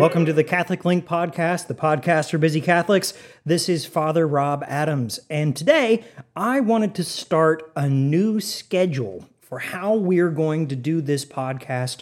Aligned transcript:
Welcome 0.00 0.24
to 0.24 0.32
the 0.32 0.44
Catholic 0.44 0.86
Link 0.86 1.04
podcast, 1.04 1.66
the 1.66 1.74
podcast 1.74 2.30
for 2.30 2.38
busy 2.38 2.62
Catholics. 2.62 3.12
This 3.44 3.68
is 3.68 3.84
Father 3.84 4.26
Rob 4.26 4.64
Adams, 4.66 5.20
and 5.28 5.54
today 5.54 6.04
I 6.34 6.60
wanted 6.60 6.94
to 6.94 7.04
start 7.04 7.70
a 7.76 7.86
new 7.86 8.40
schedule 8.40 9.28
for 9.42 9.58
how 9.58 9.94
we're 9.94 10.30
going 10.30 10.68
to 10.68 10.74
do 10.74 11.02
this 11.02 11.26
podcast 11.26 12.00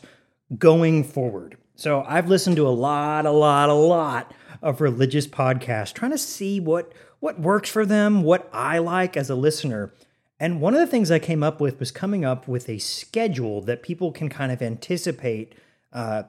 going 0.56 1.02
forward. 1.02 1.56
So 1.74 2.04
I've 2.06 2.29
listened 2.29 2.54
to 2.54 2.68
a 2.68 2.70
lot, 2.70 3.26
a 3.26 3.32
lot, 3.32 3.68
a 3.68 3.74
lot 3.74 4.32
of 4.62 4.80
religious 4.80 5.26
podcasts, 5.26 5.92
trying 5.92 6.12
to 6.12 6.18
see 6.18 6.60
what 6.60 6.92
what 7.18 7.40
works 7.40 7.68
for 7.68 7.84
them, 7.84 8.22
what 8.22 8.48
I 8.52 8.78
like 8.78 9.16
as 9.16 9.28
a 9.28 9.34
listener. 9.34 9.92
And 10.38 10.60
one 10.60 10.72
of 10.72 10.78
the 10.78 10.86
things 10.86 11.10
I 11.10 11.18
came 11.18 11.42
up 11.42 11.60
with 11.60 11.80
was 11.80 11.90
coming 11.90 12.24
up 12.24 12.46
with 12.46 12.68
a 12.68 12.78
schedule 12.78 13.60
that 13.62 13.82
people 13.82 14.12
can 14.12 14.28
kind 14.28 14.52
of 14.52 14.62
anticipate 14.62 15.56
uh, 15.92 16.22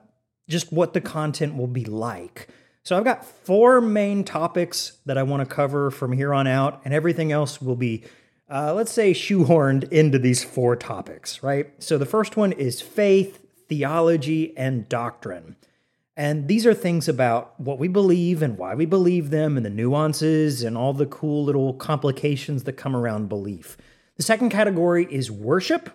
just 0.50 0.74
what 0.74 0.94
the 0.94 1.02
content 1.02 1.56
will 1.56 1.68
be 1.68 1.86
like. 1.86 2.50
So 2.84 2.98
I've 2.98 3.04
got 3.04 3.24
four 3.24 3.82
main 3.82 4.24
topics 4.24 4.98
that 5.06 5.18
I 5.18 5.24
want 5.24 5.48
to 5.48 5.56
cover 5.56 5.92
from 5.92 6.12
here 6.12 6.34
on 6.34 6.48
out, 6.48 6.82
and 6.84 6.94
everything 6.94 7.32
else 7.32 7.62
will 7.62 7.76
be, 7.76 8.04
uh, 8.50 8.74
let's 8.74 8.92
say, 8.92 9.14
shoehorned 9.14 9.92
into 9.92 10.18
these 10.18 10.44
four 10.44 10.76
topics, 10.76 11.44
right? 11.44 11.72
So 11.80 11.98
the 11.98 12.06
first 12.06 12.36
one 12.36 12.52
is 12.52 12.82
faith, 12.82 13.46
theology, 13.68 14.58
and 14.58 14.90
doctrine. 14.90 15.56
And 16.18 16.48
these 16.48 16.66
are 16.66 16.74
things 16.74 17.08
about 17.08 17.58
what 17.60 17.80
we 17.80 17.88
believe 17.88 18.42
and 18.42 18.58
why 18.58 18.76
we 18.76 18.86
believe 18.86 19.30
them, 19.30 19.56
and 19.56 19.66
the 19.66 19.70
nuances 19.70 20.64
and 20.64 20.76
all 20.76 20.94
the 20.94 21.06
cool 21.06 21.46
little 21.46 21.74
complications 21.76 22.64
that 22.64 22.74
come 22.74 22.96
around 22.96 23.30
belief. 23.30 23.78
The 24.18 24.24
second 24.24 24.50
category 24.50 25.08
is 25.10 25.30
worship 25.30 25.92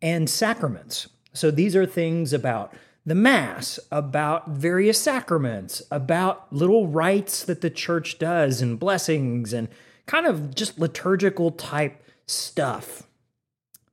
and 0.00 0.30
sacraments. 0.30 1.08
So 1.32 1.50
these 1.50 1.74
are 1.76 1.84
things 1.84 2.32
about 2.32 2.72
the 3.06 3.14
Mass, 3.14 3.78
about 3.92 4.48
various 4.48 5.00
sacraments, 5.00 5.80
about 5.92 6.52
little 6.52 6.88
rites 6.88 7.44
that 7.44 7.60
the 7.60 7.70
church 7.70 8.18
does 8.18 8.60
and 8.60 8.80
blessings 8.80 9.52
and 9.52 9.68
kind 10.06 10.26
of 10.26 10.54
just 10.56 10.80
liturgical 10.80 11.52
type 11.52 12.02
stuff. 12.26 13.04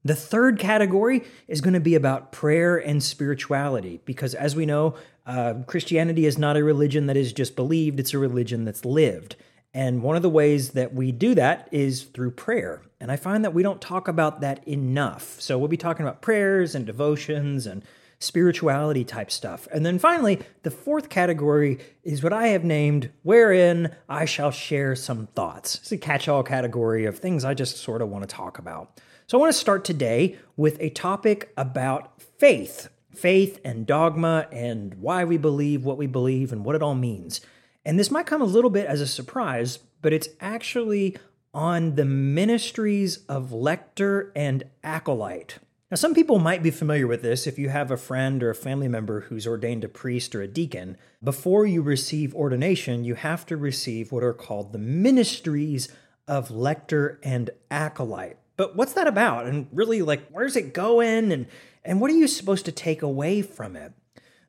The 0.03 0.15
third 0.15 0.57
category 0.57 1.23
is 1.47 1.61
going 1.61 1.75
to 1.75 1.79
be 1.79 1.93
about 1.93 2.31
prayer 2.31 2.75
and 2.75 3.01
spirituality, 3.03 4.01
because 4.03 4.33
as 4.33 4.55
we 4.55 4.65
know, 4.65 4.95
uh, 5.27 5.53
Christianity 5.67 6.25
is 6.25 6.37
not 6.39 6.57
a 6.57 6.63
religion 6.63 7.05
that 7.05 7.15
is 7.15 7.31
just 7.31 7.55
believed, 7.55 7.99
it's 7.99 8.13
a 8.13 8.19
religion 8.19 8.65
that's 8.65 8.83
lived. 8.83 9.35
And 9.75 10.01
one 10.01 10.15
of 10.15 10.21
the 10.23 10.29
ways 10.29 10.71
that 10.71 10.93
we 10.93 11.11
do 11.11 11.35
that 11.35 11.69
is 11.71 12.03
through 12.03 12.31
prayer. 12.31 12.81
And 12.99 13.11
I 13.11 13.15
find 13.15 13.45
that 13.45 13.53
we 13.53 13.63
don't 13.63 13.79
talk 13.79 14.07
about 14.07 14.41
that 14.41 14.67
enough. 14.67 15.39
So 15.39 15.57
we'll 15.57 15.67
be 15.67 15.77
talking 15.77 16.05
about 16.05 16.21
prayers 16.21 16.75
and 16.75 16.85
devotions 16.85 17.65
and 17.65 17.83
spirituality 18.23 19.03
type 19.03 19.29
stuff. 19.29 19.67
And 19.73 19.85
then 19.85 19.99
finally, 19.99 20.39
the 20.63 20.71
fourth 20.71 21.09
category 21.09 21.79
is 22.03 22.23
what 22.23 22.33
I 22.33 22.47
have 22.47 22.63
named 22.63 23.11
Wherein 23.23 23.95
I 24.09 24.25
Shall 24.25 24.51
Share 24.51 24.95
Some 24.95 25.27
Thoughts. 25.27 25.75
It's 25.75 25.91
a 25.91 25.97
catch 25.97 26.27
all 26.27 26.43
category 26.43 27.05
of 27.05 27.19
things 27.19 27.45
I 27.45 27.53
just 27.53 27.77
sort 27.77 28.01
of 28.01 28.09
want 28.09 28.27
to 28.27 28.35
talk 28.35 28.57
about. 28.57 28.99
So 29.27 29.37
I 29.37 29.41
want 29.41 29.53
to 29.53 29.59
start 29.59 29.85
today 29.85 30.37
with 30.57 30.77
a 30.79 30.89
topic 30.89 31.51
about 31.57 32.21
faith 32.21 32.89
faith 33.13 33.59
and 33.63 33.85
dogma 33.85 34.47
and 34.51 34.95
why 34.95 35.23
we 35.23 35.37
believe 35.37 35.85
what 35.85 35.97
we 35.97 36.07
believe 36.07 36.51
and 36.51 36.65
what 36.65 36.75
it 36.75 36.83
all 36.83 36.95
means. 36.95 37.41
And 37.85 37.99
this 37.99 38.11
might 38.11 38.25
come 38.25 38.41
a 38.41 38.45
little 38.45 38.69
bit 38.69 38.87
as 38.87 39.01
a 39.01 39.07
surprise, 39.07 39.77
but 40.01 40.13
it's 40.13 40.29
actually 40.39 41.17
on 41.53 41.95
the 41.95 42.05
ministries 42.05 43.17
of 43.29 43.51
lector 43.51 44.31
and 44.35 44.63
acolyte. 44.83 45.59
Now, 45.93 45.97
some 45.97 46.15
people 46.15 46.39
might 46.39 46.63
be 46.63 46.71
familiar 46.71 47.05
with 47.05 47.21
this 47.21 47.45
if 47.45 47.59
you 47.59 47.69
have 47.69 47.91
a 47.91 47.97
friend 47.97 48.41
or 48.41 48.49
a 48.49 48.55
family 48.55 48.87
member 48.87 49.19
who's 49.19 49.45
ordained 49.45 49.83
a 49.83 49.87
priest 49.87 50.33
or 50.33 50.41
a 50.41 50.47
deacon. 50.47 50.97
Before 51.23 51.67
you 51.67 51.83
receive 51.83 52.33
ordination, 52.33 53.03
you 53.03 53.13
have 53.13 53.45
to 53.45 53.55
receive 53.55 54.11
what 54.11 54.23
are 54.23 54.33
called 54.33 54.73
the 54.73 54.79
ministries 54.79 55.89
of 56.27 56.49
lector 56.49 57.19
and 57.21 57.51
acolyte. 57.69 58.39
But 58.57 58.75
what's 58.75 58.93
that 58.93 59.05
about? 59.05 59.45
And 59.45 59.67
really, 59.71 60.01
like, 60.01 60.27
where's 60.31 60.55
it 60.55 60.73
going? 60.73 61.31
And, 61.31 61.45
and 61.85 62.01
what 62.01 62.09
are 62.09 62.15
you 62.15 62.27
supposed 62.27 62.65
to 62.65 62.71
take 62.71 63.03
away 63.03 63.43
from 63.43 63.75
it? 63.75 63.93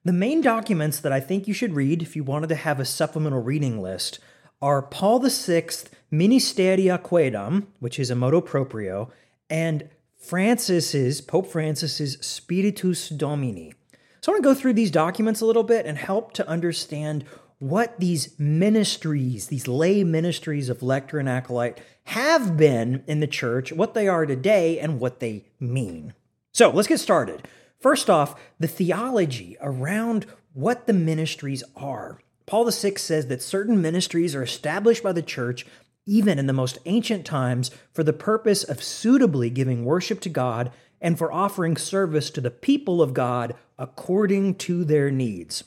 The 0.03 0.15
main 0.15 0.41
documents 0.41 0.99
that 1.01 1.13
I 1.13 1.21
think 1.21 1.47
you 1.47 1.53
should 1.53 1.75
read 1.75 2.01
if 2.01 2.17
you 2.17 2.25
wanted 2.25 2.49
to 2.49 2.55
have 2.55 2.81
a 2.81 2.87
supplemental 2.87 3.43
reading 3.43 3.83
list 3.83 4.19
are 4.63 4.81
Paul 4.81 5.19
VI 5.19 5.69
Ministeria 6.11 6.99
Quaedam, 6.99 7.67
which 7.81 7.99
is 7.99 8.09
a 8.09 8.17
motu 8.17 8.41
proprio, 8.41 9.13
and 9.51 9.91
Francis's, 10.25 11.21
Pope 11.21 11.47
Francis's 11.47 12.17
Spiritus 12.21 13.11
Domini. 13.11 13.75
So 14.23 14.33
I 14.33 14.35
want 14.35 14.43
to 14.43 14.49
go 14.49 14.55
through 14.55 14.73
these 14.73 14.91
documents 14.91 15.43
a 15.43 15.47
little 15.47 15.63
bit 15.63 15.85
and 15.85 15.99
help 15.99 16.33
to 16.33 16.49
understand 16.49 17.25
what 17.59 18.01
these 18.01 18.35
ministries, 18.39 19.49
these 19.49 19.69
lay 19.69 20.03
ministries 20.03 20.71
of 20.71 20.83
lector 20.83 21.19
and 21.19 21.29
acolyte, 21.29 21.79
have 22.05 22.57
been 22.57 23.05
in 23.07 23.21
the 23.21 23.27
church, 23.27 23.71
what 23.71 23.93
they 23.93 24.09
are 24.09 24.25
today, 24.25 24.79
and 24.79 24.99
what 24.99 25.21
they 25.21 25.45
mean. 25.61 26.15
So 26.53 26.71
let's 26.71 26.89
get 26.89 27.01
started. 27.01 27.47
First 27.79 28.09
off, 28.09 28.41
the 28.59 28.67
theology 28.67 29.59
around 29.61 30.25
what 30.55 30.87
the 30.87 30.95
ministries 30.95 31.63
are. 31.77 32.19
Paul 32.47 32.71
VI 32.71 32.95
says 32.97 33.27
that 33.29 33.43
certain 33.43 33.81
ministries 33.81 34.35
are 34.35 34.43
established 34.43 35.03
by 35.03 35.13
the 35.13 35.23
church 35.23 35.67
even 36.07 36.39
in 36.39 36.47
the 36.47 36.53
most 36.53 36.79
ancient 36.85 37.25
times, 37.25 37.71
for 37.93 38.03
the 38.05 38.13
purpose 38.13 38.63
of 38.65 38.83
suitably 38.83 39.51
giving 39.51 39.85
worship 39.85 40.21
to 40.21 40.29
God 40.29 40.71
and 41.01 41.19
for 41.19 41.33
offering 41.33 41.77
service 41.77 42.31
to 42.31 42.41
the 42.41 42.51
people 42.51 43.03
of 43.03 43.15
God 43.15 43.55
according 43.79 44.55
to 44.57 44.85
their 44.85 45.11
needs. 45.11 45.65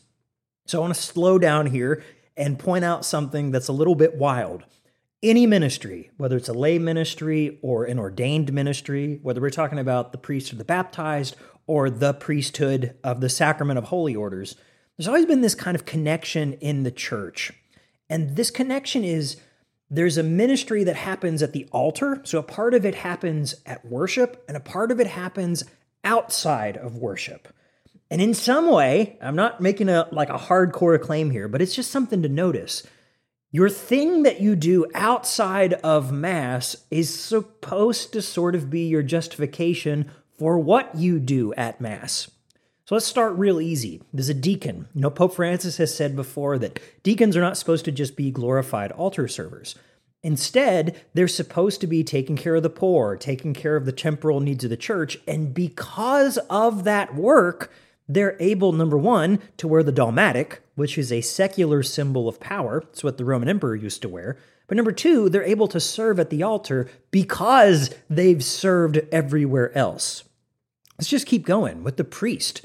So 0.65 0.79
I 0.79 0.81
want 0.81 0.95
to 0.95 1.01
slow 1.01 1.37
down 1.37 1.67
here 1.67 2.03
and 2.35 2.59
point 2.59 2.85
out 2.85 3.05
something 3.05 3.51
that's 3.51 3.67
a 3.67 3.73
little 3.73 3.95
bit 3.95 4.15
wild. 4.15 4.63
Any 5.23 5.47
ministry, 5.47 6.11
whether 6.17 6.37
it's 6.37 6.49
a 6.49 6.53
lay 6.53 6.77
ministry 6.77 7.57
or 7.63 7.85
an 7.85 7.97
ordained 7.97 8.53
ministry, 8.53 9.19
whether 9.23 9.41
we're 9.41 9.49
talking 9.49 9.79
about 9.79 10.11
the 10.11 10.17
priest 10.17 10.53
or 10.53 10.57
the 10.57 10.63
baptized 10.63 11.35
or 11.65 11.89
the 11.89 12.13
priesthood 12.13 12.95
of 13.03 13.21
the 13.21 13.29
sacrament 13.29 13.77
of 13.77 13.85
holy 13.85 14.15
orders, 14.15 14.55
there's 14.95 15.07
always 15.07 15.25
been 15.25 15.41
this 15.41 15.55
kind 15.55 15.75
of 15.75 15.85
connection 15.85 16.53
in 16.53 16.83
the 16.83 16.91
church. 16.91 17.51
And 18.09 18.35
this 18.35 18.51
connection 18.51 19.03
is 19.03 19.37
there's 19.89 20.17
a 20.17 20.23
ministry 20.23 20.83
that 20.83 20.95
happens 20.95 21.41
at 21.41 21.53
the 21.53 21.67
altar. 21.71 22.21
So 22.23 22.39
a 22.39 22.43
part 22.43 22.73
of 22.73 22.85
it 22.85 22.95
happens 22.95 23.55
at 23.65 23.85
worship, 23.85 24.43
and 24.47 24.57
a 24.57 24.61
part 24.61 24.91
of 24.91 24.99
it 24.99 25.07
happens 25.07 25.63
outside 26.03 26.77
of 26.77 26.97
worship. 26.97 27.47
And 28.09 28.21
in 28.21 28.33
some 28.33 28.69
way, 28.69 29.17
I'm 29.21 29.35
not 29.35 29.61
making 29.61 29.89
a 29.89 30.07
like 30.11 30.29
a 30.29 30.37
hardcore 30.37 31.01
claim 31.01 31.31
here, 31.31 31.47
but 31.47 31.61
it's 31.61 31.75
just 31.75 31.91
something 31.91 32.21
to 32.21 32.29
notice. 32.29 32.83
Your 33.51 33.69
thing 33.69 34.23
that 34.23 34.41
you 34.41 34.55
do 34.55 34.85
outside 34.93 35.73
of 35.73 36.11
Mass 36.11 36.75
is 36.91 37.17
supposed 37.17 38.13
to 38.13 38.21
sort 38.21 38.55
of 38.55 38.69
be 38.69 38.87
your 38.87 39.03
justification 39.03 40.11
for 40.37 40.59
what 40.59 40.95
you 40.95 41.19
do 41.19 41.53
at 41.53 41.81
Mass. 41.81 42.29
So 42.87 42.95
let's 42.95 43.05
start 43.05 43.33
real 43.33 43.59
easy. 43.59 44.01
There's 44.13 44.29
a 44.29 44.33
deacon. 44.33 44.87
You 44.93 45.01
know, 45.01 45.09
Pope 45.09 45.35
Francis 45.35 45.75
has 45.75 45.93
said 45.93 46.15
before 46.15 46.57
that 46.59 46.79
deacons 47.03 47.35
are 47.35 47.41
not 47.41 47.57
supposed 47.57 47.83
to 47.83 47.91
just 47.91 48.15
be 48.15 48.31
glorified 48.31 48.93
altar 48.93 49.27
servers. 49.27 49.75
Instead, 50.23 50.97
they're 51.13 51.27
supposed 51.27 51.81
to 51.81 51.87
be 51.87 52.01
taking 52.01 52.37
care 52.37 52.55
of 52.55 52.63
the 52.63 52.69
poor, 52.69 53.17
taking 53.17 53.53
care 53.53 53.75
of 53.75 53.83
the 53.83 53.91
temporal 53.91 54.39
needs 54.39 54.63
of 54.63 54.69
the 54.69 54.77
church. 54.77 55.17
And 55.27 55.53
because 55.53 56.37
of 56.49 56.85
that 56.85 57.13
work, 57.13 57.73
they're 58.07 58.37
able, 58.39 58.71
number 58.71 58.97
one, 58.97 59.39
to 59.57 59.67
wear 59.67 59.83
the 59.83 59.91
dalmatic, 59.91 60.61
which 60.75 60.97
is 60.97 61.11
a 61.11 61.19
secular 61.19 61.83
symbol 61.83 62.29
of 62.29 62.39
power. 62.39 62.85
It's 62.93 63.03
what 63.03 63.17
the 63.17 63.25
Roman 63.25 63.49
emperor 63.49 63.75
used 63.75 64.01
to 64.03 64.09
wear. 64.09 64.37
But 64.67 64.77
number 64.77 64.93
two, 64.93 65.27
they're 65.27 65.43
able 65.43 65.67
to 65.67 65.81
serve 65.81 66.21
at 66.21 66.29
the 66.29 66.41
altar 66.41 66.89
because 67.11 67.93
they've 68.09 68.41
served 68.41 69.01
everywhere 69.11 69.77
else. 69.77 70.23
Let's 70.97 71.09
just 71.09 71.27
keep 71.27 71.45
going 71.45 71.83
with 71.83 71.97
the 71.97 72.05
priest 72.05 72.61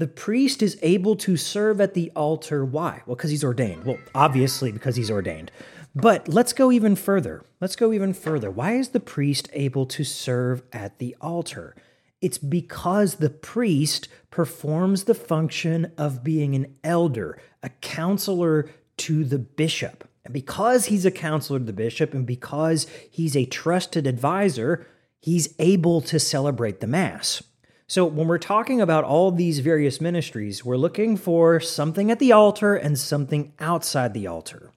the 0.00 0.06
priest 0.06 0.62
is 0.62 0.78
able 0.80 1.14
to 1.14 1.36
serve 1.36 1.78
at 1.78 1.92
the 1.92 2.10
altar. 2.16 2.64
Why? 2.64 3.02
Well, 3.04 3.16
because 3.16 3.30
he's 3.30 3.44
ordained. 3.44 3.84
Well, 3.84 3.98
obviously, 4.14 4.72
because 4.72 4.96
he's 4.96 5.10
ordained. 5.10 5.52
But 5.94 6.26
let's 6.26 6.54
go 6.54 6.72
even 6.72 6.96
further. 6.96 7.44
Let's 7.60 7.76
go 7.76 7.92
even 7.92 8.14
further. 8.14 8.50
Why 8.50 8.72
is 8.72 8.88
the 8.88 9.00
priest 9.00 9.50
able 9.52 9.84
to 9.86 10.02
serve 10.02 10.62
at 10.72 10.98
the 10.98 11.14
altar? 11.20 11.76
It's 12.22 12.38
because 12.38 13.16
the 13.16 13.28
priest 13.28 14.08
performs 14.30 15.04
the 15.04 15.14
function 15.14 15.92
of 15.98 16.24
being 16.24 16.54
an 16.54 16.76
elder, 16.82 17.38
a 17.62 17.68
counselor 17.68 18.70
to 18.98 19.24
the 19.24 19.38
bishop. 19.38 20.08
And 20.24 20.32
because 20.32 20.86
he's 20.86 21.04
a 21.04 21.10
counselor 21.10 21.58
to 21.58 21.64
the 21.64 21.72
bishop 21.74 22.14
and 22.14 22.26
because 22.26 22.86
he's 23.10 23.36
a 23.36 23.44
trusted 23.44 24.06
advisor, 24.06 24.86
he's 25.20 25.54
able 25.58 26.00
to 26.02 26.18
celebrate 26.18 26.80
the 26.80 26.86
Mass. 26.86 27.42
So, 27.90 28.04
when 28.04 28.28
we're 28.28 28.38
talking 28.38 28.80
about 28.80 29.02
all 29.02 29.32
these 29.32 29.58
various 29.58 30.00
ministries, 30.00 30.64
we're 30.64 30.76
looking 30.76 31.16
for 31.16 31.58
something 31.58 32.12
at 32.12 32.20
the 32.20 32.30
altar 32.30 32.76
and 32.76 32.96
something 32.96 33.52
outside 33.58 34.14
the 34.14 34.28
altar. 34.28 34.70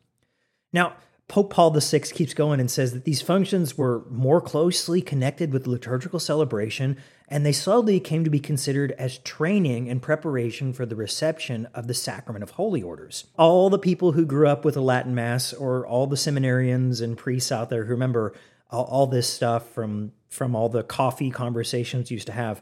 Now, 0.73 0.95
Pope 1.27 1.53
Paul 1.53 1.69
VI 1.79 1.99
keeps 1.99 2.33
going 2.33 2.59
and 2.59 2.71
says 2.71 2.91
that 2.93 3.03
these 3.03 3.21
functions 3.21 3.77
were 3.77 4.03
more 4.09 4.41
closely 4.41 4.99
connected 4.99 5.53
with 5.53 5.67
liturgical 5.67 6.19
celebration, 6.19 6.97
and 7.27 7.45
they 7.45 7.51
slowly 7.51 7.99
came 7.99 8.23
to 8.23 8.31
be 8.31 8.39
considered 8.39 8.93
as 8.93 9.19
training 9.19 9.91
and 9.91 10.01
preparation 10.01 10.73
for 10.73 10.87
the 10.87 10.95
reception 10.95 11.67
of 11.75 11.85
the 11.85 11.93
sacrament 11.93 12.41
of 12.41 12.49
holy 12.49 12.81
orders. 12.81 13.25
All 13.37 13.69
the 13.69 13.77
people 13.77 14.13
who 14.13 14.25
grew 14.25 14.47
up 14.47 14.65
with 14.65 14.75
a 14.75 14.81
Latin 14.81 15.13
Mass, 15.13 15.53
or 15.53 15.85
all 15.85 16.07
the 16.07 16.15
seminarians 16.15 16.99
and 16.99 17.15
priests 17.15 17.51
out 17.51 17.69
there 17.69 17.83
who 17.83 17.91
remember 17.91 18.33
all, 18.71 19.05
this 19.05 19.29
stuff 19.29 19.69
from, 19.69 20.13
from 20.29 20.55
all 20.55 20.67
the 20.67 20.81
coffee 20.81 21.29
conversations 21.29 22.09
used 22.09 22.25
to 22.25 22.33
have. 22.33 22.59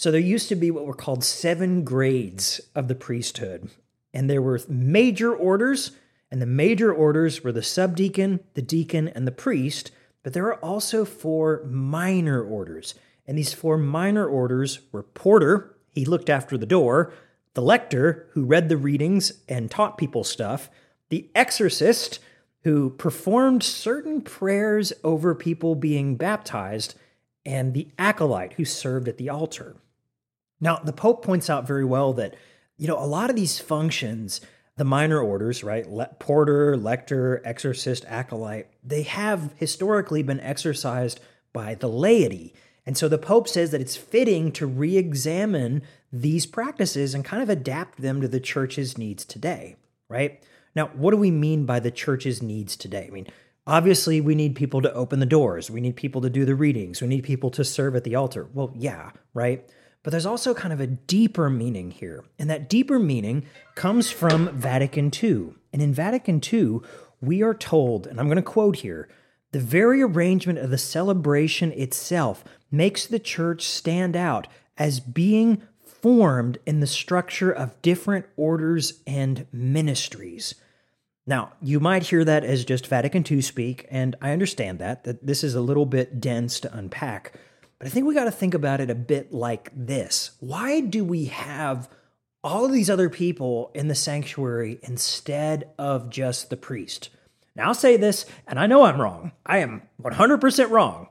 So 0.00 0.10
there 0.10 0.18
used 0.18 0.48
to 0.48 0.56
be 0.56 0.70
what 0.70 0.86
were 0.86 0.94
called 0.94 1.22
seven 1.22 1.84
grades 1.84 2.58
of 2.74 2.88
the 2.88 2.94
priesthood, 2.94 3.68
and 4.14 4.30
there 4.30 4.40
were 4.40 4.58
major 4.66 5.36
orders 5.36 5.90
and 6.30 6.40
the 6.40 6.46
major 6.46 6.90
orders 6.90 7.44
were 7.44 7.52
the 7.52 7.62
subdeacon, 7.62 8.40
the 8.54 8.62
deacon, 8.62 9.08
and 9.08 9.26
the 9.26 9.30
priest, 9.30 9.90
but 10.22 10.32
there 10.32 10.46
are 10.46 10.64
also 10.64 11.04
four 11.04 11.62
minor 11.66 12.42
orders. 12.42 12.94
And 13.26 13.36
these 13.36 13.52
four 13.52 13.76
minor 13.76 14.26
orders 14.26 14.80
were 14.90 15.02
porter, 15.02 15.76
he 15.90 16.06
looked 16.06 16.30
after 16.30 16.56
the 16.56 16.64
door, 16.64 17.12
the 17.52 17.60
lector, 17.60 18.26
who 18.32 18.46
read 18.46 18.70
the 18.70 18.78
readings 18.78 19.42
and 19.50 19.70
taught 19.70 19.98
people 19.98 20.24
stuff, 20.24 20.70
the 21.10 21.28
exorcist, 21.34 22.20
who 22.64 22.88
performed 22.88 23.62
certain 23.62 24.22
prayers 24.22 24.94
over 25.04 25.34
people 25.34 25.74
being 25.74 26.16
baptized, 26.16 26.94
and 27.44 27.74
the 27.74 27.88
acolyte, 27.98 28.54
who 28.54 28.64
served 28.64 29.06
at 29.06 29.18
the 29.18 29.28
altar. 29.28 29.76
Now, 30.60 30.78
the 30.78 30.92
Pope 30.92 31.24
points 31.24 31.48
out 31.48 31.66
very 31.66 31.84
well 31.84 32.12
that, 32.14 32.34
you 32.76 32.86
know, 32.86 32.98
a 32.98 33.06
lot 33.06 33.30
of 33.30 33.36
these 33.36 33.58
functions 33.58 34.40
the 34.80 34.84
minor 34.84 35.20
orders, 35.20 35.62
right? 35.62 35.86
Le- 35.90 36.08
porter, 36.18 36.74
lector, 36.74 37.42
exorcist, 37.44 38.02
acolyte, 38.08 38.66
they 38.82 39.02
have 39.02 39.52
historically 39.56 40.22
been 40.22 40.40
exercised 40.40 41.20
by 41.52 41.74
the 41.74 41.86
laity. 41.86 42.54
And 42.86 42.96
so 42.96 43.06
the 43.06 43.18
Pope 43.18 43.46
says 43.46 43.72
that 43.72 43.82
it's 43.82 43.98
fitting 43.98 44.50
to 44.52 44.66
re 44.66 44.96
examine 44.96 45.82
these 46.10 46.46
practices 46.46 47.14
and 47.14 47.26
kind 47.26 47.42
of 47.42 47.50
adapt 47.50 48.00
them 48.00 48.22
to 48.22 48.28
the 48.28 48.40
church's 48.40 48.96
needs 48.96 49.26
today, 49.26 49.76
right? 50.08 50.42
Now, 50.74 50.86
what 50.94 51.10
do 51.10 51.18
we 51.18 51.30
mean 51.30 51.66
by 51.66 51.78
the 51.80 51.90
church's 51.90 52.42
needs 52.42 52.74
today? 52.74 53.06
I 53.06 53.10
mean, 53.10 53.26
obviously, 53.66 54.22
we 54.22 54.34
need 54.34 54.56
people 54.56 54.80
to 54.80 54.94
open 54.94 55.20
the 55.20 55.26
doors, 55.26 55.70
we 55.70 55.82
need 55.82 55.96
people 55.96 56.22
to 56.22 56.30
do 56.30 56.46
the 56.46 56.54
readings, 56.54 57.02
we 57.02 57.08
need 57.08 57.24
people 57.24 57.50
to 57.50 57.64
serve 57.64 57.96
at 57.96 58.04
the 58.04 58.14
altar. 58.14 58.48
Well, 58.54 58.72
yeah, 58.74 59.10
right? 59.34 59.68
But 60.02 60.10
there's 60.12 60.26
also 60.26 60.54
kind 60.54 60.72
of 60.72 60.80
a 60.80 60.86
deeper 60.86 61.50
meaning 61.50 61.90
here. 61.90 62.24
And 62.38 62.48
that 62.48 62.68
deeper 62.68 62.98
meaning 62.98 63.46
comes 63.74 64.10
from 64.10 64.48
Vatican 64.56 65.10
II. 65.12 65.54
And 65.72 65.82
in 65.82 65.92
Vatican 65.92 66.40
II, 66.40 66.80
we 67.20 67.42
are 67.42 67.54
told, 67.54 68.06
and 68.06 68.18
I'm 68.18 68.26
going 68.26 68.36
to 68.36 68.42
quote 68.42 68.76
here 68.76 69.08
the 69.52 69.60
very 69.60 70.00
arrangement 70.00 70.58
of 70.58 70.70
the 70.70 70.78
celebration 70.78 71.72
itself 71.72 72.44
makes 72.70 73.06
the 73.06 73.18
church 73.18 73.62
stand 73.62 74.16
out 74.16 74.46
as 74.78 75.00
being 75.00 75.62
formed 75.82 76.58
in 76.64 76.80
the 76.80 76.86
structure 76.86 77.50
of 77.50 77.80
different 77.82 78.26
orders 78.36 79.02
and 79.06 79.46
ministries. 79.52 80.54
Now, 81.26 81.52
you 81.60 81.78
might 81.80 82.04
hear 82.04 82.24
that 82.24 82.44
as 82.44 82.64
just 82.64 82.86
Vatican 82.86 83.24
II 83.28 83.42
speak, 83.42 83.86
and 83.90 84.16
I 84.22 84.32
understand 84.32 84.78
that, 84.78 85.04
that 85.04 85.26
this 85.26 85.44
is 85.44 85.54
a 85.54 85.60
little 85.60 85.86
bit 85.86 86.20
dense 86.20 86.58
to 86.60 86.74
unpack. 86.74 87.34
But 87.80 87.86
I 87.86 87.90
think 87.90 88.06
we 88.06 88.14
got 88.14 88.24
to 88.24 88.30
think 88.30 88.52
about 88.52 88.80
it 88.80 88.90
a 88.90 88.94
bit 88.94 89.32
like 89.32 89.70
this. 89.74 90.32
Why 90.38 90.80
do 90.80 91.02
we 91.02 91.24
have 91.24 91.88
all 92.44 92.66
of 92.66 92.72
these 92.72 92.90
other 92.90 93.08
people 93.08 93.70
in 93.74 93.88
the 93.88 93.94
sanctuary 93.94 94.78
instead 94.82 95.70
of 95.78 96.10
just 96.10 96.50
the 96.50 96.58
priest? 96.58 97.08
Now, 97.56 97.68
I'll 97.68 97.74
say 97.74 97.96
this, 97.96 98.26
and 98.46 98.58
I 98.58 98.66
know 98.66 98.84
I'm 98.84 99.00
wrong. 99.00 99.32
I 99.46 99.58
am 99.58 99.82
100% 100.02 100.70
wrong. 100.70 101.08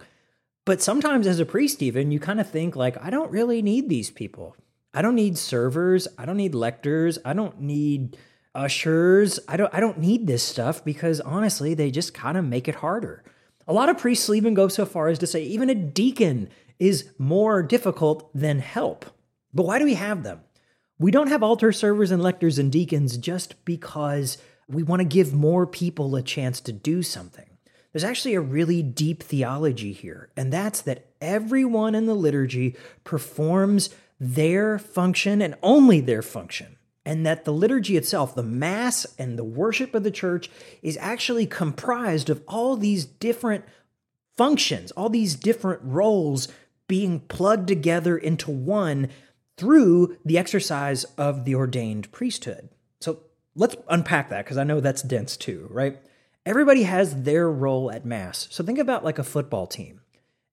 But 0.64 0.80
sometimes, 0.80 1.26
as 1.26 1.40
a 1.40 1.46
priest, 1.46 1.82
even, 1.82 2.12
you 2.12 2.20
kind 2.20 2.40
of 2.40 2.48
think, 2.48 2.76
like, 2.76 3.04
I 3.04 3.10
don't 3.10 3.32
really 3.32 3.64
need 3.64 3.90
these 3.90 4.12
people. 4.12 4.56
I 4.94 5.02
don't 5.02 5.16
need 5.16 5.40
servers. 5.40 6.08
I 6.20 6.26
don't 6.26 6.38
need 6.38 6.54
lectors. 6.54 7.18
I 7.26 7.34
don't 7.34 7.60
need 7.62 8.16
ushers. 8.54 9.40
I 9.48 9.58
don't, 9.58 9.74
I 9.74 9.80
don't 9.80 9.98
need 9.98 10.28
this 10.28 10.44
stuff 10.44 10.86
because 10.86 11.20
honestly, 11.20 11.74
they 11.74 11.90
just 11.90 12.14
kind 12.14 12.38
of 12.38 12.46
make 12.46 12.68
it 12.68 12.76
harder. 12.76 13.24
A 13.70 13.74
lot 13.74 13.88
of 13.88 14.00
priests 14.00 14.28
even 14.32 14.56
go 14.56 14.68
so 14.68 14.84
far 14.84 15.10
as 15.10 15.20
to 15.20 15.28
say 15.28 15.44
even 15.44 15.70
a 15.70 15.76
deacon 15.76 16.50
is 16.80 17.12
more 17.20 17.62
difficult 17.62 18.28
than 18.34 18.58
help. 18.58 19.06
But 19.54 19.68
why 19.68 19.78
do 19.78 19.86
we 19.86 19.94
have 19.94 20.24
them? 20.24 20.42
We 20.98 21.12
don't 21.12 21.28
have 21.28 21.44
altar 21.44 21.72
servers 21.72 22.10
and 22.10 22.24
lectors 22.24 22.58
and 22.58 22.72
deacons 22.72 23.16
just 23.16 23.64
because 23.66 24.40
we 24.68 24.82
want 24.82 25.02
to 25.02 25.06
give 25.06 25.36
more 25.36 25.68
people 25.68 26.16
a 26.16 26.24
chance 26.24 26.60
to 26.62 26.72
do 26.72 27.04
something. 27.04 27.46
There's 27.94 28.04
actually 28.04 28.34
a 28.34 28.42
really 28.42 28.82
deep 28.82 29.22
theology 29.22 29.94
here, 29.94 30.32
and 30.36 30.52
that's 30.52 30.82
that 30.82 31.06
everyone 31.22 31.94
in 31.94 32.08
the 32.08 32.16
liturgy 32.16 32.76
performs 33.04 33.92
their 34.20 34.80
function 34.80 35.44
and 35.44 35.54
only 35.62 36.02
their 36.02 36.24
function 36.24 36.76
and 37.10 37.26
that 37.26 37.44
the 37.44 37.52
liturgy 37.52 37.98
itself, 37.98 38.36
the 38.36 38.44
Mass 38.44 39.08
and 39.18 39.36
the 39.36 39.44
worship 39.44 39.96
of 39.96 40.04
the 40.04 40.12
church, 40.12 40.48
is 40.84 40.96
actually 41.02 41.48
comprised 41.48 42.30
of 42.30 42.44
all 42.48 42.78
these 42.78 43.04
different 43.04 43.66
functions, 44.38 44.92
all 44.92 45.10
these 45.10 45.34
different 45.34 45.82
roles 45.84 46.50
being 46.88 47.22
plugged 47.22 47.68
together 47.68 48.16
into 48.16 48.52
one 48.52 49.10
through 49.58 50.18
the 50.24 50.38
exercise 50.38 51.04
of 51.18 51.46
the 51.46 51.56
ordained 51.56 52.12
priesthood. 52.12 52.70
So 53.02 53.22
let's 53.56 53.76
unpack 53.88 54.30
that 54.30 54.46
because 54.46 54.60
I 54.60 54.64
know 54.64 54.80
that's 54.80 55.02
dense 55.02 55.36
too, 55.36 55.68
right? 55.72 55.98
Everybody 56.46 56.84
has 56.84 57.24
their 57.24 57.50
role 57.50 57.92
at 57.92 58.06
Mass. 58.06 58.48
So 58.52 58.64
think 58.64 58.78
about 58.78 59.04
like 59.04 59.18
a 59.18 59.24
football 59.24 59.66
team. 59.66 60.02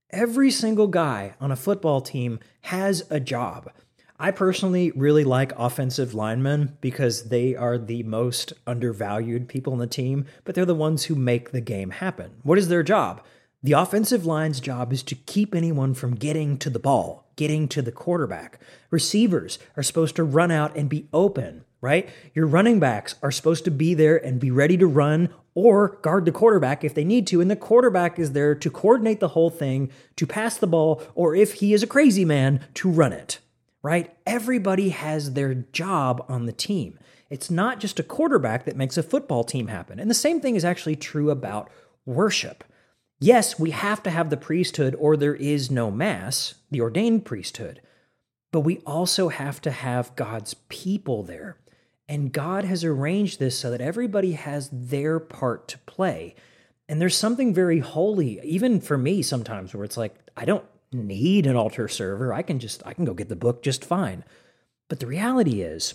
Every 0.08 0.50
single 0.50 0.86
guy 0.86 1.34
on 1.38 1.52
a 1.52 1.56
football 1.56 2.00
team 2.00 2.40
has 2.62 3.04
a 3.10 3.20
job. 3.20 3.70
I 4.18 4.30
personally 4.30 4.92
really 4.92 5.24
like 5.24 5.52
offensive 5.58 6.14
linemen 6.14 6.78
because 6.80 7.28
they 7.28 7.54
are 7.54 7.76
the 7.76 8.02
most 8.04 8.54
undervalued 8.66 9.46
people 9.46 9.74
on 9.74 9.78
the 9.78 9.86
team, 9.86 10.24
but 10.44 10.54
they're 10.54 10.64
the 10.64 10.74
ones 10.74 11.04
who 11.04 11.14
make 11.14 11.50
the 11.50 11.60
game 11.60 11.90
happen. 11.90 12.36
What 12.42 12.56
is 12.56 12.68
their 12.68 12.82
job? 12.82 13.22
The 13.62 13.72
offensive 13.72 14.24
line's 14.24 14.60
job 14.60 14.90
is 14.90 15.02
to 15.04 15.14
keep 15.14 15.54
anyone 15.54 15.92
from 15.92 16.14
getting 16.14 16.56
to 16.58 16.70
the 16.70 16.78
ball, 16.78 17.26
getting 17.36 17.68
to 17.68 17.82
the 17.82 17.92
quarterback. 17.92 18.58
Receivers 18.90 19.58
are 19.76 19.82
supposed 19.82 20.16
to 20.16 20.24
run 20.24 20.50
out 20.50 20.74
and 20.74 20.88
be 20.88 21.08
open, 21.12 21.66
right? 21.82 22.08
Your 22.32 22.46
running 22.46 22.80
backs 22.80 23.16
are 23.22 23.32
supposed 23.32 23.64
to 23.66 23.70
be 23.70 23.92
there 23.92 24.16
and 24.16 24.40
be 24.40 24.50
ready 24.50 24.78
to 24.78 24.86
run 24.86 25.28
or 25.54 25.98
guard 26.00 26.24
the 26.24 26.32
quarterback 26.32 26.84
if 26.84 26.94
they 26.94 27.04
need 27.04 27.26
to. 27.26 27.42
And 27.42 27.50
the 27.50 27.56
quarterback 27.56 28.18
is 28.18 28.32
there 28.32 28.54
to 28.54 28.70
coordinate 28.70 29.20
the 29.20 29.28
whole 29.28 29.50
thing, 29.50 29.90
to 30.16 30.26
pass 30.26 30.56
the 30.56 30.66
ball, 30.66 31.02
or 31.14 31.34
if 31.34 31.54
he 31.54 31.74
is 31.74 31.82
a 31.82 31.86
crazy 31.86 32.24
man, 32.24 32.64
to 32.74 32.88
run 32.88 33.12
it 33.12 33.40
right? 33.86 34.16
Everybody 34.26 34.88
has 34.88 35.34
their 35.34 35.54
job 35.54 36.24
on 36.28 36.46
the 36.46 36.52
team. 36.52 36.98
It's 37.30 37.52
not 37.52 37.78
just 37.78 38.00
a 38.00 38.02
quarterback 38.02 38.64
that 38.64 38.76
makes 38.76 38.96
a 38.98 39.02
football 39.02 39.44
team 39.44 39.68
happen. 39.68 40.00
And 40.00 40.10
the 40.10 40.14
same 40.14 40.40
thing 40.40 40.56
is 40.56 40.64
actually 40.64 40.96
true 40.96 41.30
about 41.30 41.70
worship. 42.04 42.64
Yes, 43.20 43.60
we 43.60 43.70
have 43.70 44.02
to 44.02 44.10
have 44.10 44.28
the 44.28 44.36
priesthood 44.36 44.96
or 44.98 45.16
there 45.16 45.36
is 45.36 45.70
no 45.70 45.92
mass, 45.92 46.54
the 46.68 46.80
ordained 46.80 47.24
priesthood, 47.24 47.80
but 48.50 48.62
we 48.62 48.78
also 48.78 49.28
have 49.28 49.60
to 49.60 49.70
have 49.70 50.16
God's 50.16 50.54
people 50.68 51.22
there. 51.22 51.56
And 52.08 52.32
God 52.32 52.64
has 52.64 52.82
arranged 52.82 53.38
this 53.38 53.56
so 53.56 53.70
that 53.70 53.80
everybody 53.80 54.32
has 54.32 54.68
their 54.72 55.20
part 55.20 55.68
to 55.68 55.78
play. 55.86 56.34
And 56.88 57.00
there's 57.00 57.16
something 57.16 57.54
very 57.54 57.78
holy, 57.78 58.40
even 58.42 58.80
for 58.80 58.98
me 58.98 59.22
sometimes, 59.22 59.72
where 59.72 59.84
it's 59.84 59.96
like, 59.96 60.16
I 60.36 60.44
don't 60.44 60.64
need 60.92 61.46
an 61.46 61.56
altar 61.56 61.88
server. 61.88 62.32
I 62.32 62.42
can 62.42 62.58
just 62.58 62.82
I 62.86 62.94
can 62.94 63.04
go 63.04 63.14
get 63.14 63.28
the 63.28 63.36
book 63.36 63.62
just 63.62 63.84
fine. 63.84 64.24
But 64.88 65.00
the 65.00 65.06
reality 65.06 65.62
is 65.62 65.94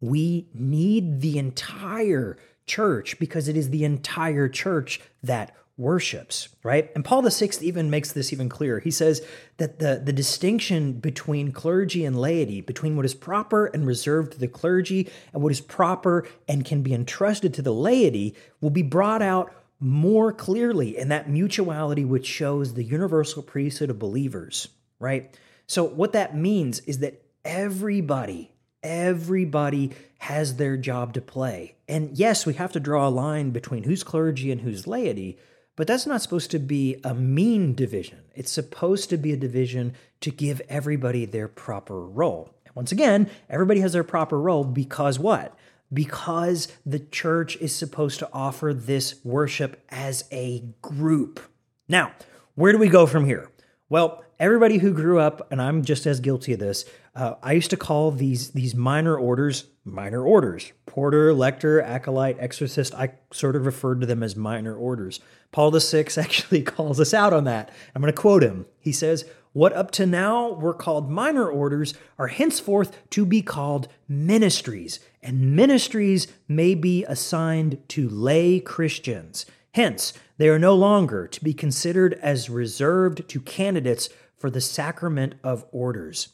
we 0.00 0.48
need 0.52 1.20
the 1.20 1.38
entire 1.38 2.36
church 2.66 3.18
because 3.18 3.48
it 3.48 3.56
is 3.56 3.70
the 3.70 3.84
entire 3.84 4.48
church 4.48 5.00
that 5.22 5.54
worships, 5.78 6.48
right? 6.62 6.90
And 6.94 7.04
Paul 7.04 7.22
VI 7.22 7.50
even 7.60 7.90
makes 7.90 8.12
this 8.12 8.32
even 8.32 8.48
clearer. 8.48 8.78
He 8.78 8.90
says 8.90 9.24
that 9.56 9.78
the, 9.78 10.00
the 10.04 10.12
distinction 10.12 10.94
between 10.94 11.50
clergy 11.50 12.04
and 12.04 12.18
laity, 12.18 12.60
between 12.60 12.94
what 12.94 13.06
is 13.06 13.14
proper 13.14 13.66
and 13.66 13.86
reserved 13.86 14.32
to 14.32 14.38
the 14.38 14.48
clergy 14.48 15.10
and 15.32 15.42
what 15.42 15.52
is 15.52 15.60
proper 15.60 16.26
and 16.46 16.64
can 16.64 16.82
be 16.82 16.92
entrusted 16.92 17.54
to 17.54 17.62
the 17.62 17.72
laity, 17.72 18.34
will 18.60 18.70
be 18.70 18.82
brought 18.82 19.22
out 19.22 19.52
more 19.82 20.32
clearly 20.32 20.96
in 20.96 21.08
that 21.08 21.28
mutuality 21.28 22.04
which 22.04 22.26
shows 22.26 22.74
the 22.74 22.84
universal 22.84 23.42
priesthood 23.42 23.90
of 23.90 23.98
believers, 23.98 24.68
right? 25.00 25.36
So, 25.66 25.84
what 25.84 26.12
that 26.12 26.36
means 26.36 26.80
is 26.80 26.98
that 26.98 27.22
everybody, 27.44 28.52
everybody 28.82 29.90
has 30.18 30.56
their 30.56 30.76
job 30.76 31.14
to 31.14 31.20
play. 31.20 31.74
And 31.88 32.16
yes, 32.16 32.46
we 32.46 32.54
have 32.54 32.72
to 32.72 32.80
draw 32.80 33.08
a 33.08 33.10
line 33.10 33.50
between 33.50 33.82
who's 33.82 34.04
clergy 34.04 34.52
and 34.52 34.60
who's 34.60 34.86
laity, 34.86 35.36
but 35.74 35.88
that's 35.88 36.06
not 36.06 36.22
supposed 36.22 36.52
to 36.52 36.60
be 36.60 37.00
a 37.02 37.12
mean 37.12 37.74
division. 37.74 38.20
It's 38.36 38.52
supposed 38.52 39.10
to 39.10 39.16
be 39.16 39.32
a 39.32 39.36
division 39.36 39.94
to 40.20 40.30
give 40.30 40.62
everybody 40.68 41.24
their 41.24 41.48
proper 41.48 42.06
role. 42.06 42.54
And 42.66 42.76
once 42.76 42.92
again, 42.92 43.28
everybody 43.50 43.80
has 43.80 43.94
their 43.94 44.04
proper 44.04 44.38
role 44.38 44.62
because 44.62 45.18
what? 45.18 45.56
Because 45.92 46.68
the 46.86 46.98
church 46.98 47.56
is 47.56 47.74
supposed 47.74 48.18
to 48.20 48.28
offer 48.32 48.72
this 48.72 49.16
worship 49.24 49.82
as 49.90 50.24
a 50.32 50.64
group. 50.80 51.40
Now, 51.88 52.12
where 52.54 52.72
do 52.72 52.78
we 52.78 52.88
go 52.88 53.06
from 53.06 53.24
here? 53.24 53.50
Well, 53.88 54.24
everybody 54.38 54.78
who 54.78 54.92
grew 54.92 55.18
up, 55.18 55.46
and 55.50 55.60
I'm 55.60 55.84
just 55.84 56.06
as 56.06 56.20
guilty 56.20 56.54
of 56.54 56.60
this, 56.60 56.84
uh, 57.14 57.34
I 57.42 57.52
used 57.52 57.70
to 57.70 57.76
call 57.76 58.10
these 58.10 58.50
these 58.50 58.74
minor 58.74 59.16
orders 59.16 59.66
minor 59.84 60.24
orders. 60.24 60.72
Porter, 60.86 61.32
lector, 61.32 61.80
acolyte, 61.80 62.36
exorcist. 62.38 62.94
I 62.94 63.12
sort 63.32 63.56
of 63.56 63.66
referred 63.66 64.00
to 64.00 64.06
them 64.06 64.22
as 64.22 64.36
minor 64.36 64.74
orders. 64.76 65.20
Paul 65.50 65.70
VI 65.70 66.06
actually 66.16 66.62
calls 66.62 67.00
us 67.00 67.12
out 67.12 67.32
on 67.32 67.44
that. 67.44 67.70
I'm 67.94 68.02
going 68.02 68.12
to 68.12 68.20
quote 68.20 68.42
him. 68.42 68.66
He 68.78 68.92
says, 68.92 69.24
"What 69.52 69.72
up 69.72 69.90
to 69.92 70.06
now 70.06 70.52
were 70.52 70.74
called 70.74 71.10
minor 71.10 71.48
orders 71.48 71.94
are 72.18 72.28
henceforth 72.28 72.96
to 73.10 73.26
be 73.26 73.42
called 73.42 73.88
ministries, 74.08 75.00
and 75.22 75.56
ministries 75.56 76.28
may 76.48 76.74
be 76.74 77.04
assigned 77.04 77.78
to 77.88 78.08
lay 78.08 78.60
Christians." 78.60 79.46
Hence, 79.74 80.12
they 80.36 80.48
are 80.48 80.58
no 80.58 80.74
longer 80.74 81.26
to 81.26 81.42
be 81.42 81.54
considered 81.54 82.14
as 82.14 82.50
reserved 82.50 83.26
to 83.28 83.40
candidates 83.40 84.10
for 84.36 84.50
the 84.50 84.60
sacrament 84.60 85.34
of 85.42 85.64
orders. 85.72 86.28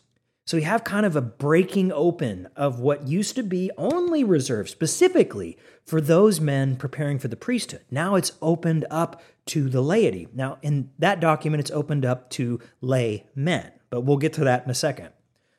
So 0.49 0.57
we 0.57 0.63
have 0.63 0.83
kind 0.83 1.05
of 1.05 1.15
a 1.15 1.21
breaking 1.21 1.93
open 1.93 2.49
of 2.57 2.81
what 2.81 3.07
used 3.07 3.37
to 3.37 3.43
be 3.43 3.71
only 3.77 4.25
reserved 4.25 4.71
specifically 4.71 5.59
for 5.85 6.01
those 6.01 6.41
men 6.41 6.77
preparing 6.77 7.19
for 7.19 7.29
the 7.29 7.37
priesthood. 7.37 7.83
Now 7.91 8.15
it's 8.15 8.33
opened 8.41 8.87
up 8.91 9.21
to 9.49 9.69
the 9.69 9.83
laity. 9.83 10.27
Now, 10.33 10.57
in 10.63 10.89
that 10.99 11.21
document, 11.21 11.61
it's 11.61 11.71
opened 11.71 12.07
up 12.07 12.31
to 12.31 12.61
lay 12.81 13.27
men, 13.35 13.73
but 13.91 14.01
we'll 14.01 14.17
get 14.17 14.33
to 14.35 14.45
that 14.45 14.65
in 14.65 14.71
a 14.71 14.75
second. 14.75 15.11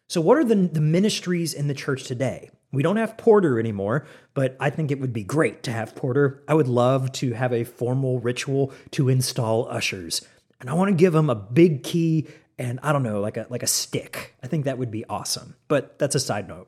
So, 0.07 0.21
what 0.21 0.39
are 0.39 0.43
the, 0.43 0.55
the 0.55 0.81
ministries 0.81 1.53
in 1.53 1.67
the 1.67 1.75
church 1.75 2.05
today? 2.05 2.49
We 2.71 2.81
don't 2.81 2.97
have 2.97 3.15
porter 3.15 3.59
anymore, 3.59 4.07
but 4.33 4.57
I 4.59 4.71
think 4.71 4.89
it 4.89 4.99
would 4.99 5.13
be 5.13 5.23
great 5.23 5.61
to 5.63 5.71
have 5.71 5.95
porter. 5.95 6.41
I 6.47 6.55
would 6.55 6.67
love 6.67 7.11
to 7.11 7.33
have 7.33 7.53
a 7.53 7.63
formal 7.63 8.19
ritual 8.19 8.73
to 8.89 9.07
install 9.07 9.69
ushers. 9.69 10.27
And 10.59 10.67
I 10.67 10.73
want 10.73 10.89
to 10.89 10.95
give 10.95 11.13
them 11.13 11.29
a 11.29 11.35
big 11.35 11.83
key 11.83 12.27
and 12.59 12.79
I 12.83 12.91
don't 12.91 13.03
know, 13.03 13.21
like 13.21 13.37
a 13.37 13.47
like 13.49 13.63
a 13.63 13.67
stick. 13.67 14.35
I 14.43 14.47
think 14.47 14.65
that 14.65 14.77
would 14.77 14.91
be 14.91 15.05
awesome. 15.05 15.55
But 15.67 15.97
that's 15.97 16.13
a 16.13 16.19
side 16.19 16.47
note. 16.47 16.67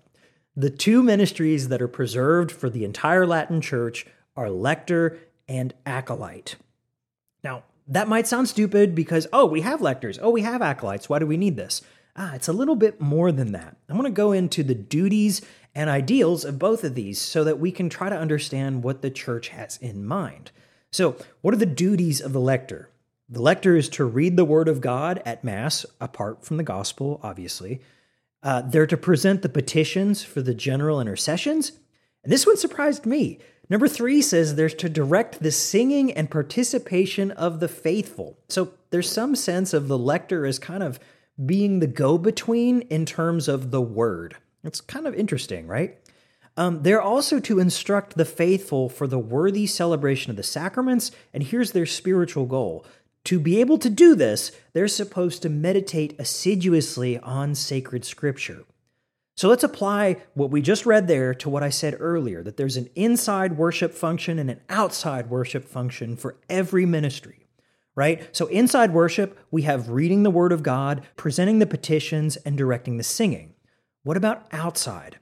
The 0.55 0.69
two 0.69 1.03
ministries 1.03 1.67
that 1.67 1.81
are 1.81 1.87
preserved 1.87 2.51
for 2.51 2.69
the 2.69 2.85
entire 2.85 3.27
Latin 3.27 3.61
church 3.61 4.05
are 4.35 4.49
lector 4.49 5.19
and 5.47 5.73
acolyte. 5.85 6.55
Now, 7.43 7.63
that 7.87 8.07
might 8.07 8.27
sound 8.27 8.47
stupid 8.47 8.95
because, 8.95 9.27
oh, 9.33 9.45
we 9.45 9.61
have 9.61 9.81
lectors, 9.81 10.17
oh, 10.21 10.29
we 10.29 10.41
have 10.41 10.61
acolytes. 10.61 11.09
Why 11.09 11.19
do 11.19 11.27
we 11.27 11.37
need 11.37 11.57
this? 11.57 11.81
Ah, 12.15 12.35
it's 12.35 12.47
a 12.47 12.53
little 12.53 12.75
bit 12.75 12.99
more 12.99 13.31
than 13.31 13.51
that. 13.53 13.77
I 13.89 13.93
want 13.93 14.05
to 14.05 14.11
go 14.11 14.31
into 14.31 14.63
the 14.63 14.75
duties 14.75 15.41
and 15.73 15.89
ideals 15.89 16.43
of 16.43 16.59
both 16.59 16.83
of 16.83 16.95
these 16.95 17.19
so 17.19 17.43
that 17.43 17.59
we 17.59 17.71
can 17.71 17.89
try 17.89 18.09
to 18.09 18.17
understand 18.17 18.83
what 18.83 19.01
the 19.01 19.09
church 19.09 19.49
has 19.49 19.77
in 19.77 20.05
mind. 20.05 20.51
So, 20.91 21.15
what 21.41 21.53
are 21.53 21.57
the 21.57 21.65
duties 21.65 22.19
of 22.19 22.33
the 22.33 22.41
lector? 22.41 22.89
The 23.31 23.41
lector 23.41 23.77
is 23.77 23.87
to 23.89 24.03
read 24.03 24.35
the 24.35 24.43
word 24.43 24.67
of 24.67 24.81
God 24.81 25.21
at 25.25 25.41
Mass, 25.41 25.85
apart 26.01 26.43
from 26.43 26.57
the 26.57 26.63
gospel, 26.63 27.21
obviously. 27.23 27.79
Uh, 28.43 28.61
they're 28.61 28.85
to 28.85 28.97
present 28.97 29.41
the 29.41 29.47
petitions 29.47 30.21
for 30.21 30.41
the 30.41 30.53
general 30.53 30.99
intercessions. 30.99 31.71
And 32.25 32.33
this 32.33 32.45
one 32.45 32.57
surprised 32.57 33.05
me. 33.05 33.39
Number 33.69 33.87
three 33.87 34.21
says 34.21 34.55
there's 34.55 34.73
to 34.75 34.89
direct 34.89 35.41
the 35.41 35.51
singing 35.51 36.11
and 36.11 36.29
participation 36.29 37.31
of 37.31 37.61
the 37.61 37.69
faithful. 37.69 38.37
So 38.49 38.73
there's 38.89 39.09
some 39.09 39.37
sense 39.37 39.73
of 39.73 39.87
the 39.87 39.97
lector 39.97 40.45
as 40.45 40.59
kind 40.59 40.83
of 40.83 40.99
being 41.45 41.79
the 41.79 41.87
go 41.87 42.17
between 42.17 42.81
in 42.81 43.05
terms 43.05 43.47
of 43.47 43.71
the 43.71 43.81
word. 43.81 44.35
It's 44.65 44.81
kind 44.81 45.07
of 45.07 45.15
interesting, 45.15 45.67
right? 45.67 45.97
Um, 46.57 46.83
they're 46.83 47.01
also 47.01 47.39
to 47.39 47.59
instruct 47.59 48.17
the 48.17 48.25
faithful 48.25 48.89
for 48.89 49.07
the 49.07 49.17
worthy 49.17 49.65
celebration 49.65 50.31
of 50.31 50.35
the 50.35 50.43
sacraments, 50.43 51.11
and 51.33 51.41
here's 51.41 51.71
their 51.71 51.85
spiritual 51.85 52.45
goal 52.45 52.85
to 53.25 53.39
be 53.39 53.59
able 53.59 53.77
to 53.77 53.89
do 53.89 54.15
this, 54.15 54.51
they're 54.73 54.87
supposed 54.87 55.41
to 55.41 55.49
meditate 55.49 56.15
assiduously 56.19 57.19
on 57.19 57.55
sacred 57.55 58.03
scripture. 58.05 58.63
So 59.37 59.47
let's 59.47 59.63
apply 59.63 60.17
what 60.33 60.51
we 60.51 60.61
just 60.61 60.85
read 60.85 61.07
there 61.07 61.33
to 61.35 61.49
what 61.49 61.63
I 61.63 61.69
said 61.69 61.97
earlier 61.99 62.43
that 62.43 62.57
there's 62.57 62.77
an 62.77 62.89
inside 62.95 63.57
worship 63.57 63.93
function 63.93 64.37
and 64.37 64.49
an 64.51 64.61
outside 64.69 65.29
worship 65.29 65.65
function 65.65 66.15
for 66.15 66.37
every 66.49 66.85
ministry, 66.85 67.47
right? 67.95 68.27
So 68.35 68.47
inside 68.47 68.93
worship, 68.93 69.39
we 69.49 69.63
have 69.63 69.89
reading 69.89 70.23
the 70.23 70.31
Word 70.31 70.51
of 70.51 70.63
God, 70.63 71.03
presenting 71.15 71.59
the 71.59 71.65
petitions, 71.65 72.35
and 72.37 72.57
directing 72.57 72.97
the 72.97 73.03
singing. 73.03 73.53
What 74.03 74.17
about 74.17 74.47
outside? 74.51 75.17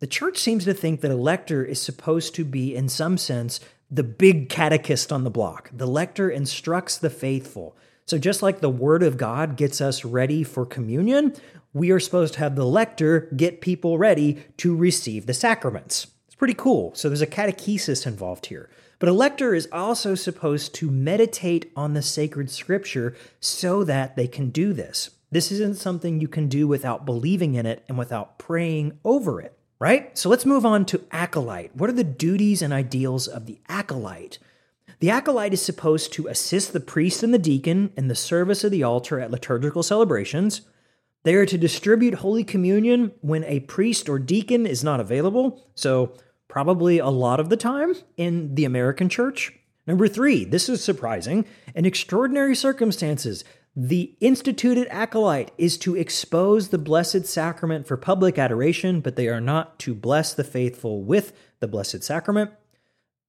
The 0.00 0.06
church 0.06 0.38
seems 0.38 0.64
to 0.64 0.74
think 0.74 1.00
that 1.00 1.10
a 1.10 1.16
lector 1.16 1.64
is 1.64 1.80
supposed 1.80 2.34
to 2.34 2.44
be, 2.44 2.74
in 2.74 2.88
some 2.88 3.18
sense, 3.18 3.60
the 3.90 4.04
big 4.04 4.48
catechist 4.48 5.12
on 5.12 5.24
the 5.24 5.30
block. 5.30 5.70
The 5.72 5.86
lector 5.86 6.30
instructs 6.30 6.96
the 6.96 7.10
faithful. 7.10 7.76
So, 8.06 8.18
just 8.18 8.42
like 8.42 8.60
the 8.60 8.70
Word 8.70 9.02
of 9.02 9.16
God 9.16 9.56
gets 9.56 9.80
us 9.80 10.04
ready 10.04 10.42
for 10.42 10.64
communion, 10.64 11.34
we 11.72 11.90
are 11.90 12.00
supposed 12.00 12.34
to 12.34 12.40
have 12.40 12.56
the 12.56 12.66
lector 12.66 13.28
get 13.36 13.60
people 13.60 13.98
ready 13.98 14.44
to 14.58 14.74
receive 14.74 15.26
the 15.26 15.34
sacraments. 15.34 16.08
It's 16.26 16.34
pretty 16.34 16.54
cool. 16.54 16.94
So, 16.94 17.08
there's 17.08 17.22
a 17.22 17.26
catechesis 17.26 18.06
involved 18.06 18.46
here. 18.46 18.70
But 18.98 19.08
a 19.08 19.12
lector 19.12 19.54
is 19.54 19.68
also 19.72 20.14
supposed 20.14 20.74
to 20.74 20.90
meditate 20.90 21.72
on 21.74 21.94
the 21.94 22.02
sacred 22.02 22.50
scripture 22.50 23.16
so 23.40 23.82
that 23.84 24.14
they 24.14 24.28
can 24.28 24.50
do 24.50 24.72
this. 24.72 25.10
This 25.30 25.50
isn't 25.52 25.76
something 25.76 26.20
you 26.20 26.28
can 26.28 26.48
do 26.48 26.66
without 26.68 27.06
believing 27.06 27.54
in 27.54 27.64
it 27.64 27.84
and 27.88 27.96
without 27.96 28.38
praying 28.38 28.98
over 29.04 29.40
it 29.40 29.56
right? 29.80 30.16
So 30.16 30.28
let's 30.28 30.46
move 30.46 30.64
on 30.64 30.84
to 30.86 31.04
acolyte. 31.10 31.74
What 31.74 31.90
are 31.90 31.94
the 31.94 32.04
duties 32.04 32.62
and 32.62 32.72
ideals 32.72 33.26
of 33.26 33.46
the 33.46 33.58
acolyte? 33.68 34.38
The 35.00 35.10
acolyte 35.10 35.54
is 35.54 35.62
supposed 35.62 36.12
to 36.12 36.28
assist 36.28 36.72
the 36.72 36.80
priest 36.80 37.22
and 37.22 37.32
the 37.32 37.38
deacon 37.38 37.90
in 37.96 38.08
the 38.08 38.14
service 38.14 38.62
of 38.62 38.70
the 38.70 38.82
altar 38.82 39.18
at 39.18 39.30
liturgical 39.30 39.82
celebrations. 39.82 40.60
They 41.22 41.34
are 41.34 41.46
to 41.46 41.58
distribute 41.58 42.14
Holy 42.14 42.44
Communion 42.44 43.12
when 43.22 43.42
a 43.44 43.60
priest 43.60 44.08
or 44.08 44.18
deacon 44.18 44.66
is 44.66 44.84
not 44.84 45.00
available, 45.00 45.66
so 45.74 46.12
probably 46.48 46.98
a 46.98 47.08
lot 47.08 47.40
of 47.40 47.48
the 47.48 47.56
time 47.56 47.94
in 48.18 48.54
the 48.54 48.66
American 48.66 49.08
church. 49.08 49.52
Number 49.86 50.08
three, 50.08 50.44
this 50.44 50.68
is 50.68 50.84
surprising. 50.84 51.46
In 51.74 51.86
extraordinary 51.86 52.54
circumstances, 52.54 53.44
the 53.76 54.16
instituted 54.20 54.88
acolyte 54.90 55.52
is 55.56 55.78
to 55.78 55.94
expose 55.94 56.68
the 56.68 56.78
Blessed 56.78 57.24
Sacrament 57.26 57.86
for 57.86 57.96
public 57.96 58.38
adoration, 58.38 59.00
but 59.00 59.14
they 59.14 59.28
are 59.28 59.40
not 59.40 59.78
to 59.80 59.94
bless 59.94 60.34
the 60.34 60.44
faithful 60.44 61.02
with 61.02 61.32
the 61.60 61.68
Blessed 61.68 62.02
Sacrament. 62.02 62.50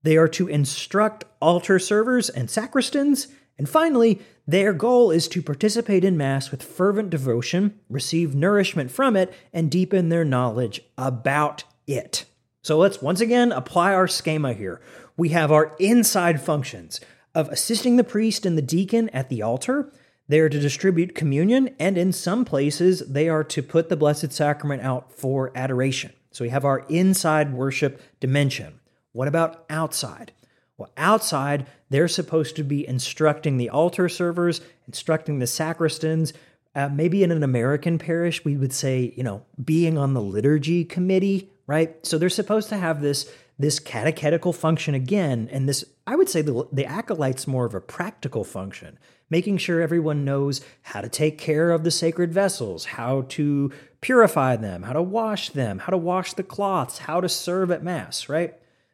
They 0.03 0.17
are 0.17 0.27
to 0.29 0.47
instruct 0.47 1.25
altar 1.39 1.77
servers 1.77 2.29
and 2.29 2.49
sacristans. 2.49 3.27
And 3.59 3.69
finally, 3.69 4.19
their 4.47 4.73
goal 4.73 5.11
is 5.11 5.27
to 5.27 5.43
participate 5.43 6.03
in 6.03 6.17
Mass 6.17 6.49
with 6.49 6.63
fervent 6.63 7.11
devotion, 7.11 7.79
receive 7.87 8.33
nourishment 8.33 8.89
from 8.89 9.15
it, 9.15 9.31
and 9.53 9.69
deepen 9.69 10.09
their 10.09 10.25
knowledge 10.25 10.81
about 10.97 11.65
it. 11.85 12.25
So 12.63 12.79
let's 12.79 13.01
once 13.01 13.21
again 13.21 13.51
apply 13.51 13.93
our 13.93 14.07
schema 14.07 14.53
here. 14.53 14.81
We 15.15 15.29
have 15.29 15.51
our 15.51 15.75
inside 15.79 16.41
functions 16.41 16.99
of 17.35 17.47
assisting 17.49 17.97
the 17.97 18.03
priest 18.03 18.45
and 18.45 18.57
the 18.57 18.63
deacon 18.63 19.09
at 19.09 19.29
the 19.29 19.43
altar 19.43 19.91
they 20.31 20.39
are 20.39 20.47
to 20.47 20.59
distribute 20.61 21.13
communion, 21.13 21.75
and 21.77 21.97
in 21.97 22.13
some 22.13 22.45
places, 22.45 23.01
they 23.01 23.27
are 23.27 23.43
to 23.43 23.61
put 23.61 23.89
the 23.89 23.97
Blessed 23.97 24.31
Sacrament 24.31 24.81
out 24.81 25.11
for 25.11 25.51
adoration. 25.55 26.13
So 26.31 26.45
we 26.45 26.49
have 26.51 26.63
our 26.63 26.85
inside 26.87 27.51
worship 27.51 28.01
dimension. 28.21 28.79
What 29.11 29.27
about 29.27 29.65
outside? 29.69 30.31
Well, 30.77 30.89
outside, 30.95 31.65
they're 31.89 32.07
supposed 32.07 32.55
to 32.55 32.63
be 32.63 32.87
instructing 32.87 33.57
the 33.57 33.69
altar 33.71 34.07
servers, 34.07 34.61
instructing 34.87 35.39
the 35.39 35.47
sacristans. 35.47 36.31
Uh, 36.73 36.87
maybe 36.87 37.23
in 37.23 37.31
an 37.31 37.43
American 37.43 37.99
parish, 37.99 38.45
we 38.45 38.55
would 38.55 38.71
say, 38.71 39.13
you 39.17 39.23
know, 39.23 39.43
being 39.61 39.97
on 39.97 40.13
the 40.13 40.21
liturgy 40.21 40.85
committee, 40.85 41.49
right? 41.67 42.05
So 42.05 42.17
they're 42.17 42.29
supposed 42.29 42.69
to 42.69 42.77
have 42.77 43.01
this 43.01 43.29
this 43.59 43.79
catechetical 43.79 44.53
function 44.53 44.95
again, 44.95 45.49
and 45.51 45.67
this 45.67 45.83
I 46.07 46.15
would 46.15 46.29
say 46.29 46.41
the, 46.41 46.67
the 46.71 46.85
acolyte's 46.85 47.47
more 47.47 47.65
of 47.65 47.75
a 47.75 47.81
practical 47.81 48.45
function 48.45 48.97
making 49.31 49.57
sure 49.57 49.81
everyone 49.81 50.23
knows 50.23 50.61
how 50.83 51.01
to 51.01 51.09
take 51.09 51.39
care 51.39 51.71
of 51.71 51.83
the 51.83 51.89
sacred 51.89 52.31
vessels, 52.31 52.85
how 52.85 53.23
to 53.29 53.71
purify 54.01 54.55
them, 54.55 54.83
how 54.83 54.93
to 54.93 55.01
wash 55.01 55.49
them, 55.49 55.79
how 55.79 55.89
to 55.89 55.97
wash 55.97 56.33
the 56.33 56.43
cloths, 56.43 56.99
how 56.99 57.19
to 57.19 57.29
serve 57.29 57.71
at 57.71 57.83
Mass, 57.83 58.29
right? 58.29 58.53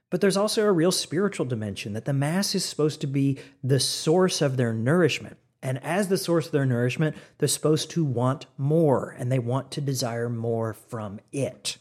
But 0.10 0.22
there's 0.22 0.38
also 0.38 0.66
a 0.66 0.72
real 0.72 0.92
spiritual 0.94 1.46
dimension 1.46 1.92
that 1.94 2.06
the 2.06 2.14
Mass 2.14 2.56
is 2.56 2.64
supposed 2.64 3.02
to 3.02 3.08
be 3.08 3.40
the 3.62 3.80
source 3.80 4.42
of 4.42 4.56
their 4.56 4.72
nourishment. 4.72 5.38
And 5.62 5.84
as 5.84 6.08
the 6.08 6.18
source 6.18 6.46
of 6.46 6.52
their 6.52 6.66
nourishment, 6.66 7.18
they're 7.38 7.48
supposed 7.48 7.90
to 7.92 8.06
want 8.06 8.46
more 8.58 9.16
and 9.18 9.32
they 9.32 9.40
want 9.40 9.72
to 9.72 9.82
desire 9.82 10.30
more 10.30 10.74
from 10.74 11.20
it. 11.32 11.78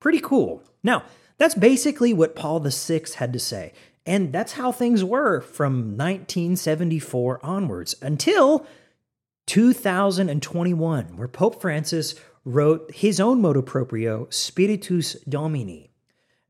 Pretty 0.00 0.20
cool. 0.20 0.62
Now, 0.82 1.04
that's 1.38 1.54
basically 1.54 2.12
what 2.12 2.36
Paul 2.36 2.60
VI 2.60 3.02
had 3.16 3.32
to 3.32 3.38
say. 3.38 3.72
And 4.04 4.32
that's 4.32 4.52
how 4.52 4.72
things 4.72 5.04
were 5.04 5.40
from 5.40 5.96
1974 5.96 7.40
onwards 7.42 7.94
until 8.00 8.66
2021, 9.46 11.16
where 11.16 11.28
Pope 11.28 11.60
Francis 11.60 12.14
wrote 12.44 12.90
his 12.94 13.20
own 13.20 13.40
motu 13.40 13.62
proprio, 13.62 14.26
Spiritus 14.30 15.14
Domini. 15.28 15.90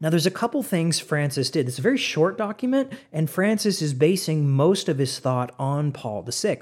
Now, 0.00 0.10
there's 0.10 0.26
a 0.26 0.30
couple 0.30 0.62
things 0.62 1.00
Francis 1.00 1.50
did. 1.50 1.66
It's 1.66 1.80
a 1.80 1.82
very 1.82 1.98
short 1.98 2.38
document, 2.38 2.92
and 3.12 3.28
Francis 3.28 3.82
is 3.82 3.94
basing 3.94 4.48
most 4.48 4.88
of 4.88 4.98
his 4.98 5.18
thought 5.18 5.52
on 5.58 5.90
Paul 5.90 6.22
VI. 6.22 6.60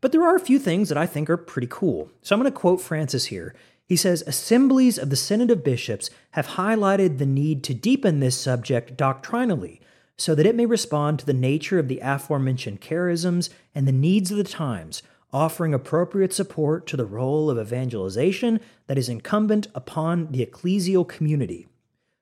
But 0.00 0.12
there 0.12 0.22
are 0.22 0.36
a 0.36 0.40
few 0.40 0.58
things 0.58 0.88
that 0.88 0.96
I 0.96 1.04
think 1.04 1.28
are 1.28 1.36
pretty 1.36 1.68
cool. 1.70 2.10
So 2.22 2.34
I'm 2.34 2.40
going 2.40 2.50
to 2.50 2.58
quote 2.58 2.80
Francis 2.80 3.26
here. 3.26 3.54
He 3.88 3.96
says 3.96 4.22
Assemblies 4.26 4.98
of 4.98 5.08
the 5.08 5.16
Synod 5.16 5.50
of 5.50 5.64
Bishops 5.64 6.10
have 6.32 6.48
highlighted 6.48 7.16
the 7.16 7.26
need 7.26 7.64
to 7.64 7.74
deepen 7.74 8.20
this 8.20 8.38
subject 8.38 8.98
doctrinally 8.98 9.80
so 10.18 10.34
that 10.34 10.44
it 10.44 10.54
may 10.54 10.66
respond 10.66 11.18
to 11.18 11.26
the 11.26 11.32
nature 11.32 11.78
of 11.78 11.88
the 11.88 12.00
aforementioned 12.02 12.82
charisms 12.82 13.48
and 13.74 13.88
the 13.88 13.92
needs 13.92 14.30
of 14.30 14.36
the 14.36 14.44
times, 14.44 15.02
offering 15.32 15.72
appropriate 15.72 16.34
support 16.34 16.86
to 16.86 16.98
the 16.98 17.06
role 17.06 17.48
of 17.48 17.58
evangelization 17.58 18.60
that 18.88 18.98
is 18.98 19.08
incumbent 19.08 19.68
upon 19.74 20.32
the 20.32 20.44
ecclesial 20.44 21.08
community. 21.08 21.66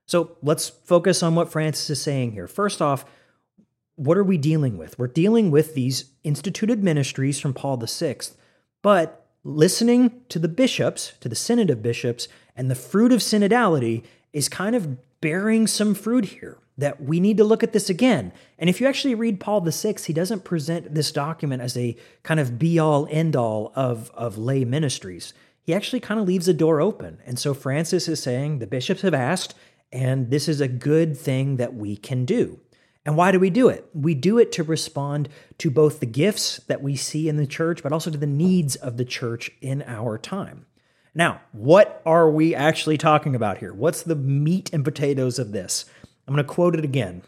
So 0.07 0.37
let's 0.43 0.69
focus 0.69 1.21
on 1.21 1.35
what 1.35 1.51
Francis 1.51 1.91
is 1.91 2.01
saying 2.01 2.33
here. 2.33 2.47
First 2.47 2.81
off, 2.81 3.05
what 3.97 4.17
are 4.17 4.25
we 4.25 4.39
dealing 4.39 4.79
with? 4.79 4.97
We're 5.01 5.09
dealing 5.09 5.51
with 5.51 5.75
these 5.75 6.11
instituted 6.23 6.85
ministries 6.85 7.41
from 7.41 7.55
Paul 7.55 7.79
VI, 7.79 8.19
but 8.83 9.26
listening 9.47 10.23
to 10.29 10.39
the 10.39 10.49
bishops, 10.49 11.13
to 11.21 11.29
the 11.29 11.37
Synod 11.37 11.71
of 11.71 11.83
Bishops, 11.83 12.27
and 12.57 12.71
the 12.71 12.75
fruit 12.75 13.13
of 13.13 13.21
synodality 13.21 14.03
is 14.33 14.49
kind 14.49 14.75
of 14.75 14.99
bearing 15.21 15.67
some 15.67 15.95
fruit 15.95 16.27
here 16.27 16.59
that 16.79 17.03
we 17.03 17.21
need 17.21 17.37
to 17.39 17.45
look 17.45 17.63
at 17.63 17.73
this 17.73 17.89
again. 17.89 18.33
And 18.59 18.69
if 18.69 18.81
you 18.81 18.87
actually 18.87 19.15
read 19.15 19.41
Paul 19.41 19.61
VI, 19.61 19.95
he 20.05 20.13
doesn't 20.13 20.45
present 20.45 20.95
this 20.95 21.11
document 21.11 21.63
as 21.63 21.77
a 21.77 21.97
kind 22.23 22.39
of 22.41 22.59
be 22.59 22.79
all 22.79 23.07
end 23.11 23.35
all 23.35 23.73
of, 23.75 24.11
of 24.15 24.37
lay 24.37 24.65
ministries. 24.65 25.33
He 25.63 25.73
actually 25.73 26.01
kind 26.01 26.21
of 26.21 26.27
leaves 26.27 26.49
a 26.49 26.55
door 26.55 26.81
open. 26.81 27.19
And 27.25 27.39
so 27.39 27.55
Francis 27.55 28.09
is 28.09 28.23
saying 28.23 28.59
the 28.59 28.67
bishops 28.67 29.03
have 29.03 29.15
asked, 29.15 29.55
and 29.91 30.31
this 30.31 30.49
is 30.49 30.61
a 30.61 30.69
good 30.69 31.17
thing 31.17 31.57
that 31.57 31.75
we 31.75 31.97
can 31.97 32.25
do. 32.25 32.61
And 33.07 33.17
why 33.17 33.31
do 33.31 33.39
we 33.39 33.51
do 33.51 33.69
it? 33.69 33.89
We 33.95 34.15
do 34.15 34.37
it 34.37 34.51
to 34.53 34.65
respond 34.65 35.29
to 35.59 35.71
both 35.71 36.01
the 36.01 36.07
gifts 36.07 36.59
that 36.67 36.83
we 36.83 36.97
see 36.97 37.29
in 37.29 37.37
the 37.37 37.47
church, 37.47 37.85
but 37.85 37.93
also 37.93 38.11
to 38.11 38.19
the 38.19 38.27
needs 38.27 38.75
of 38.75 38.97
the 38.97 39.05
church 39.05 39.53
in 39.61 39.83
our 39.87 40.19
time. 40.19 40.67
Now, 41.15 41.41
what 41.53 42.03
are 42.05 42.29
we 42.29 42.53
actually 42.55 42.99
talking 42.99 43.37
about 43.37 43.59
here? 43.59 43.73
What's 43.73 44.03
the 44.03 44.17
meat 44.17 44.71
and 44.73 44.85
potatoes 44.85 45.39
of 45.39 45.53
this? 45.53 45.85
I'm 46.27 46.35
going 46.35 46.45
to 46.45 46.53
quote 46.53 46.75
it 46.75 46.85
again. 46.85 47.23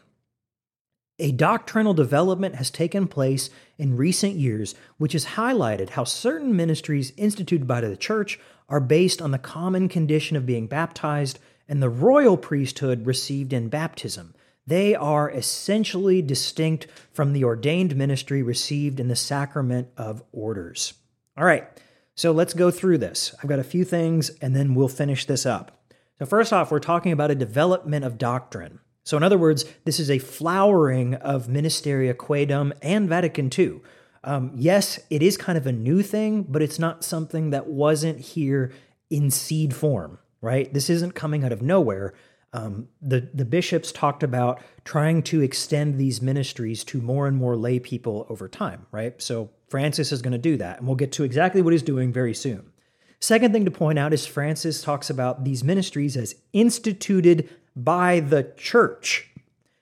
A 1.20 1.30
doctrinal 1.30 1.94
development 1.94 2.56
has 2.56 2.70
taken 2.70 3.06
place 3.06 3.48
in 3.78 3.96
recent 3.96 4.34
years, 4.34 4.74
which 4.98 5.12
has 5.12 5.24
highlighted 5.24 5.90
how 5.90 6.04
certain 6.04 6.56
ministries 6.56 7.12
instituted 7.16 7.66
by 7.68 7.80
the 7.80 7.96
church 7.96 8.38
are 8.68 8.80
based 8.80 9.22
on 9.22 9.30
the 9.30 9.38
common 9.38 9.88
condition 9.88 10.36
of 10.36 10.44
being 10.44 10.66
baptized 10.66 11.38
and 11.68 11.80
the 11.80 11.88
royal 11.88 12.36
priesthood 12.36 13.06
received 13.06 13.52
in 13.52 13.68
baptism. 13.68 14.34
They 14.68 14.94
are 14.94 15.30
essentially 15.30 16.20
distinct 16.20 16.88
from 17.10 17.32
the 17.32 17.42
ordained 17.42 17.96
ministry 17.96 18.42
received 18.42 19.00
in 19.00 19.08
the 19.08 19.16
sacrament 19.16 19.88
of 19.96 20.22
orders. 20.30 20.92
All 21.38 21.46
right, 21.46 21.66
so 22.14 22.32
let's 22.32 22.52
go 22.52 22.70
through 22.70 22.98
this. 22.98 23.34
I've 23.38 23.48
got 23.48 23.60
a 23.60 23.64
few 23.64 23.82
things 23.82 24.28
and 24.42 24.54
then 24.54 24.74
we'll 24.74 24.88
finish 24.88 25.24
this 25.24 25.46
up. 25.46 25.80
So, 26.18 26.26
first 26.26 26.52
off, 26.52 26.70
we're 26.70 26.80
talking 26.80 27.12
about 27.12 27.30
a 27.30 27.34
development 27.34 28.04
of 28.04 28.18
doctrine. 28.18 28.80
So, 29.04 29.16
in 29.16 29.22
other 29.22 29.38
words, 29.38 29.64
this 29.84 29.98
is 29.98 30.10
a 30.10 30.18
flowering 30.18 31.14
of 31.14 31.46
Ministeria 31.46 32.12
Quaedam 32.12 32.72
and 32.82 33.08
Vatican 33.08 33.50
II. 33.56 33.80
Um, 34.22 34.50
yes, 34.54 35.00
it 35.08 35.22
is 35.22 35.38
kind 35.38 35.56
of 35.56 35.66
a 35.66 35.72
new 35.72 36.02
thing, 36.02 36.42
but 36.42 36.60
it's 36.60 36.78
not 36.78 37.04
something 37.04 37.50
that 37.50 37.68
wasn't 37.68 38.20
here 38.20 38.70
in 39.08 39.30
seed 39.30 39.74
form 39.74 40.18
right? 40.40 40.72
This 40.72 40.88
isn't 40.90 41.14
coming 41.14 41.44
out 41.44 41.52
of 41.52 41.62
nowhere. 41.62 42.14
Um, 42.52 42.88
the 43.02 43.28
the 43.34 43.44
bishops 43.44 43.92
talked 43.92 44.22
about 44.22 44.62
trying 44.84 45.22
to 45.24 45.42
extend 45.42 45.98
these 45.98 46.22
ministries 46.22 46.82
to 46.84 47.00
more 47.02 47.26
and 47.26 47.36
more 47.36 47.56
lay 47.56 47.78
people 47.78 48.26
over 48.30 48.48
time, 48.48 48.86
right? 48.90 49.20
So 49.20 49.50
Francis 49.68 50.12
is 50.12 50.22
going 50.22 50.32
to 50.32 50.38
do 50.38 50.56
that, 50.56 50.78
and 50.78 50.86
we'll 50.86 50.96
get 50.96 51.12
to 51.12 51.24
exactly 51.24 51.60
what 51.60 51.74
he's 51.74 51.82
doing 51.82 52.12
very 52.12 52.34
soon. 52.34 52.72
Second 53.20 53.52
thing 53.52 53.64
to 53.64 53.70
point 53.70 53.98
out 53.98 54.12
is 54.14 54.26
Francis 54.26 54.80
talks 54.80 55.10
about 55.10 55.44
these 55.44 55.64
ministries 55.64 56.16
as 56.16 56.36
instituted 56.52 57.48
by 57.74 58.20
the 58.20 58.52
church. 58.56 59.30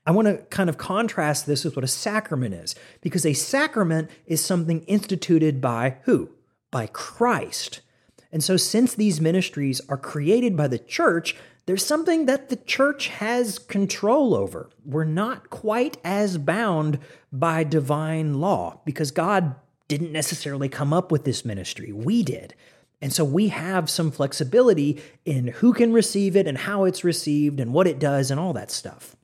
I 0.06 0.12
want 0.12 0.28
to 0.28 0.36
kind 0.45 0.71
of 0.71 0.78
contrast 0.78 1.47
this 1.47 1.64
with 1.64 1.76
what 1.76 1.84
a 1.84 1.88
sacrament 1.88 2.54
is, 2.54 2.75
because 3.00 3.26
a 3.26 3.32
sacrament 3.32 4.10
is 4.26 4.45
something 4.45 4.82
instituted 4.82 5.60
by 5.60 5.99
who? 6.02 6.30
By 6.71 6.86
Christ. 6.86 7.80
And 8.32 8.43
so, 8.43 8.56
since 8.56 8.95
these 8.95 9.21
ministries 9.21 9.80
are 9.88 9.97
created 9.97 10.56
by 10.56 10.69
the 10.69 10.78
church, 10.78 11.36
there's 11.67 11.85
something 11.85 12.26
that 12.26 12.49
the 12.49 12.57
church 12.57 13.09
has 13.09 13.59
control 13.59 14.35
over. 14.35 14.71
We're 14.85 15.05
not 15.05 15.50
quite 15.50 15.97
as 16.05 16.39
bound 16.39 17.00
by 17.33 17.65
divine 17.65 18.35
law 18.41 18.81
because 18.85 19.11
God 19.11 19.57
didn't 19.89 20.13
necessarily 20.13 20.69
come 20.69 20.93
up 20.93 21.11
with 21.13 21.25
this 21.25 21.45
ministry, 21.45 21.93
we 21.93 22.23
did. 22.23 22.55
And 23.02 23.13
so 23.13 23.25
we 23.25 23.49
have 23.49 23.91
some 23.91 24.11
flexibility 24.11 25.02
in 25.25 25.49
who 25.49 25.73
can 25.73 25.93
receive 25.93 26.35
it 26.35 26.47
and 26.47 26.57
how 26.57 26.85
it's 26.85 27.05
received 27.05 27.61
and 27.61 27.73
what 27.73 27.87
it 27.87 27.99
does 27.99 28.31
and 28.31 28.41
all 28.41 28.52
that 28.55 28.71
stuff. 28.71 29.17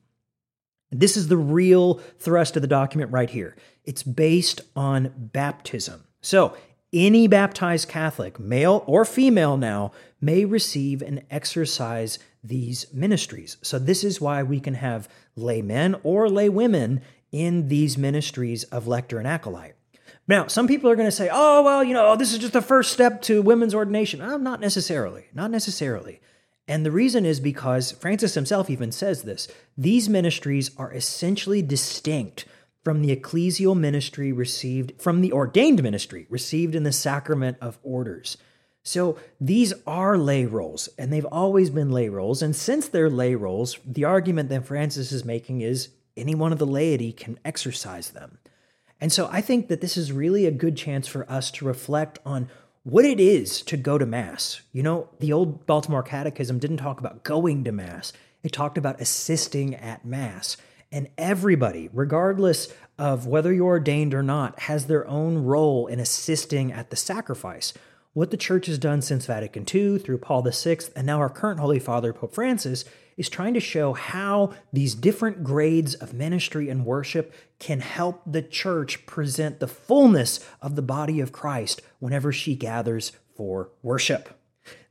This 0.91 1.17
is 1.17 1.27
the 1.27 1.37
real 1.37 1.95
thrust 2.19 2.55
of 2.55 2.61
the 2.61 2.67
document 2.67 3.11
right 3.11 3.29
here. 3.29 3.55
It's 3.83 4.03
based 4.03 4.61
on 4.75 5.11
baptism. 5.17 6.03
So 6.21 6.55
any 6.93 7.27
baptized 7.27 7.87
Catholic, 7.87 8.39
male 8.39 8.83
or 8.87 9.05
female 9.05 9.57
now, 9.57 9.91
may 10.21 10.45
receive 10.45 11.01
and 11.01 11.23
exercise 11.31 12.19
these 12.43 12.85
ministries. 12.93 13.57
So, 13.61 13.79
this 13.79 14.03
is 14.03 14.21
why 14.21 14.43
we 14.43 14.59
can 14.59 14.75
have 14.75 15.09
laymen 15.35 15.95
or 16.03 16.27
laywomen 16.27 17.01
in 17.31 17.67
these 17.67 17.97
ministries 17.97 18.63
of 18.65 18.87
lector 18.87 19.17
and 19.17 19.27
acolyte. 19.27 19.75
Now, 20.27 20.47
some 20.47 20.67
people 20.67 20.89
are 20.89 20.95
going 20.95 21.07
to 21.07 21.11
say, 21.11 21.29
oh, 21.31 21.63
well, 21.63 21.83
you 21.83 21.93
know, 21.93 22.15
this 22.15 22.31
is 22.31 22.39
just 22.39 22.53
the 22.53 22.61
first 22.61 22.93
step 22.93 23.21
to 23.23 23.41
women's 23.41 23.75
ordination. 23.75 24.21
Oh, 24.21 24.37
not 24.37 24.61
necessarily. 24.61 25.25
Not 25.33 25.51
necessarily. 25.51 26.21
And 26.67 26.85
the 26.85 26.91
reason 26.91 27.25
is 27.25 27.41
because 27.41 27.91
Francis 27.91 28.35
himself 28.35 28.69
even 28.69 28.91
says 28.91 29.23
this 29.23 29.49
these 29.77 30.07
ministries 30.07 30.71
are 30.77 30.93
essentially 30.93 31.61
distinct 31.61 32.45
from 32.83 33.01
the 33.01 33.15
ecclesial 33.15 33.77
ministry 33.77 34.31
received, 34.31 35.01
from 35.01 35.21
the 35.21 35.31
ordained 35.31 35.81
ministry 35.81 36.27
received 36.29 36.75
in 36.75 36.83
the 36.83 36.91
sacrament 36.91 37.57
of 37.61 37.79
orders. 37.83 38.37
So 38.83 39.17
these 39.39 39.73
are 39.87 40.17
lay 40.17 40.45
roles, 40.45 40.89
and 40.97 41.11
they've 41.11 41.25
always 41.25 41.69
been 41.69 41.91
lay 41.91 42.09
roles. 42.09 42.41
And 42.41 42.53
since 42.53 42.87
they're 42.87 43.09
lay 43.09 43.33
roles, 43.33 43.77
the 43.85 44.03
argument 44.03 44.49
that 44.49 44.65
Francis 44.65 45.13
is 45.13 45.23
making 45.23 45.61
is 45.61 45.89
any 46.17 46.35
one 46.35 46.51
of 46.51 46.59
the 46.59 46.65
laity 46.65 47.13
can 47.13 47.39
exercise 47.45 48.09
them. 48.09 48.39
And 48.99 49.11
so 49.11 49.29
I 49.31 49.41
think 49.41 49.69
that 49.69 49.81
this 49.81 49.97
is 49.97 50.11
really 50.11 50.45
a 50.45 50.51
good 50.51 50.75
chance 50.75 51.07
for 51.07 51.29
us 51.31 51.49
to 51.51 51.65
reflect 51.65 52.19
on 52.25 52.49
what 52.83 53.05
it 53.05 53.19
is 53.19 53.61
to 53.63 53.77
go 53.77 53.97
to 53.97 54.05
Mass. 54.05 54.61
You 54.73 54.83
know, 54.83 55.09
the 55.19 55.31
old 55.31 55.65
Baltimore 55.65 56.03
Catechism 56.03 56.59
didn't 56.59 56.77
talk 56.77 56.99
about 56.99 57.23
going 57.23 57.63
to 57.63 57.71
Mass, 57.71 58.11
it 58.43 58.51
talked 58.51 58.77
about 58.77 58.99
assisting 58.99 59.73
at 59.75 60.05
Mass. 60.05 60.57
And 60.93 61.09
everybody, 61.17 61.89
regardless 61.91 62.71
of 62.99 63.25
whether 63.25 63.51
you're 63.51 63.65
ordained 63.65 64.13
or 64.13 64.21
not, 64.21 64.59
has 64.59 64.85
their 64.85 65.07
own 65.07 65.39
role 65.39 65.87
in 65.87 65.99
assisting 65.99 66.71
at 66.71 66.91
the 66.91 66.95
sacrifice. 66.95 67.73
What 68.13 68.29
the 68.29 68.37
church 68.37 68.67
has 68.67 68.77
done 68.77 69.01
since 69.01 69.25
Vatican 69.25 69.65
II, 69.73 69.97
through 69.97 70.19
Paul 70.19 70.43
VI, 70.43 70.77
and 70.95 71.07
now 71.07 71.17
our 71.17 71.31
current 71.31 71.59
Holy 71.59 71.79
Father, 71.79 72.13
Pope 72.13 72.35
Francis, 72.35 72.85
is 73.17 73.27
trying 73.27 73.55
to 73.55 73.59
show 73.59 73.93
how 73.93 74.53
these 74.71 74.93
different 74.93 75.43
grades 75.43 75.95
of 75.95 76.13
ministry 76.13 76.69
and 76.69 76.85
worship 76.85 77.33
can 77.57 77.79
help 77.79 78.21
the 78.27 78.43
church 78.43 79.07
present 79.07 79.59
the 79.59 79.67
fullness 79.67 80.47
of 80.61 80.75
the 80.75 80.83
body 80.83 81.19
of 81.19 81.31
Christ 81.31 81.81
whenever 81.97 82.31
she 82.31 82.55
gathers 82.55 83.13
for 83.35 83.71
worship. 83.81 84.39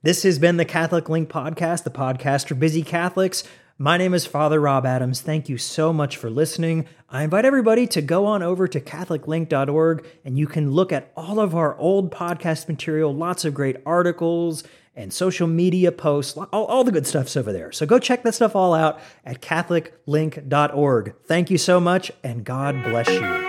This 0.02 0.24
has 0.24 0.40
been 0.40 0.56
the 0.56 0.64
Catholic 0.64 1.08
Link 1.08 1.28
Podcast, 1.28 1.84
the 1.84 1.90
podcast 1.90 2.48
for 2.48 2.56
busy 2.56 2.82
Catholics. 2.82 3.44
My 3.82 3.96
name 3.96 4.14
is 4.14 4.24
Father 4.26 4.60
Rob 4.60 4.86
Adams. 4.86 5.22
Thank 5.22 5.48
you 5.48 5.58
so 5.58 5.92
much 5.92 6.16
for 6.16 6.30
listening. 6.30 6.86
I 7.10 7.24
invite 7.24 7.44
everybody 7.44 7.88
to 7.88 8.00
go 8.00 8.26
on 8.26 8.40
over 8.40 8.68
to 8.68 8.80
CatholicLink.org 8.80 10.06
and 10.24 10.38
you 10.38 10.46
can 10.46 10.70
look 10.70 10.92
at 10.92 11.10
all 11.16 11.40
of 11.40 11.56
our 11.56 11.76
old 11.78 12.12
podcast 12.12 12.68
material, 12.68 13.12
lots 13.12 13.44
of 13.44 13.54
great 13.54 13.78
articles 13.84 14.62
and 14.94 15.12
social 15.12 15.48
media 15.48 15.90
posts, 15.90 16.36
all, 16.36 16.64
all 16.66 16.84
the 16.84 16.92
good 16.92 17.08
stuff's 17.08 17.36
over 17.36 17.52
there. 17.52 17.72
So 17.72 17.84
go 17.84 17.98
check 17.98 18.22
that 18.22 18.36
stuff 18.36 18.54
all 18.54 18.72
out 18.72 19.00
at 19.24 19.42
CatholicLink.org. 19.42 21.14
Thank 21.24 21.50
you 21.50 21.58
so 21.58 21.80
much 21.80 22.12
and 22.22 22.44
God 22.44 22.84
bless 22.84 23.08
you. 23.08 23.42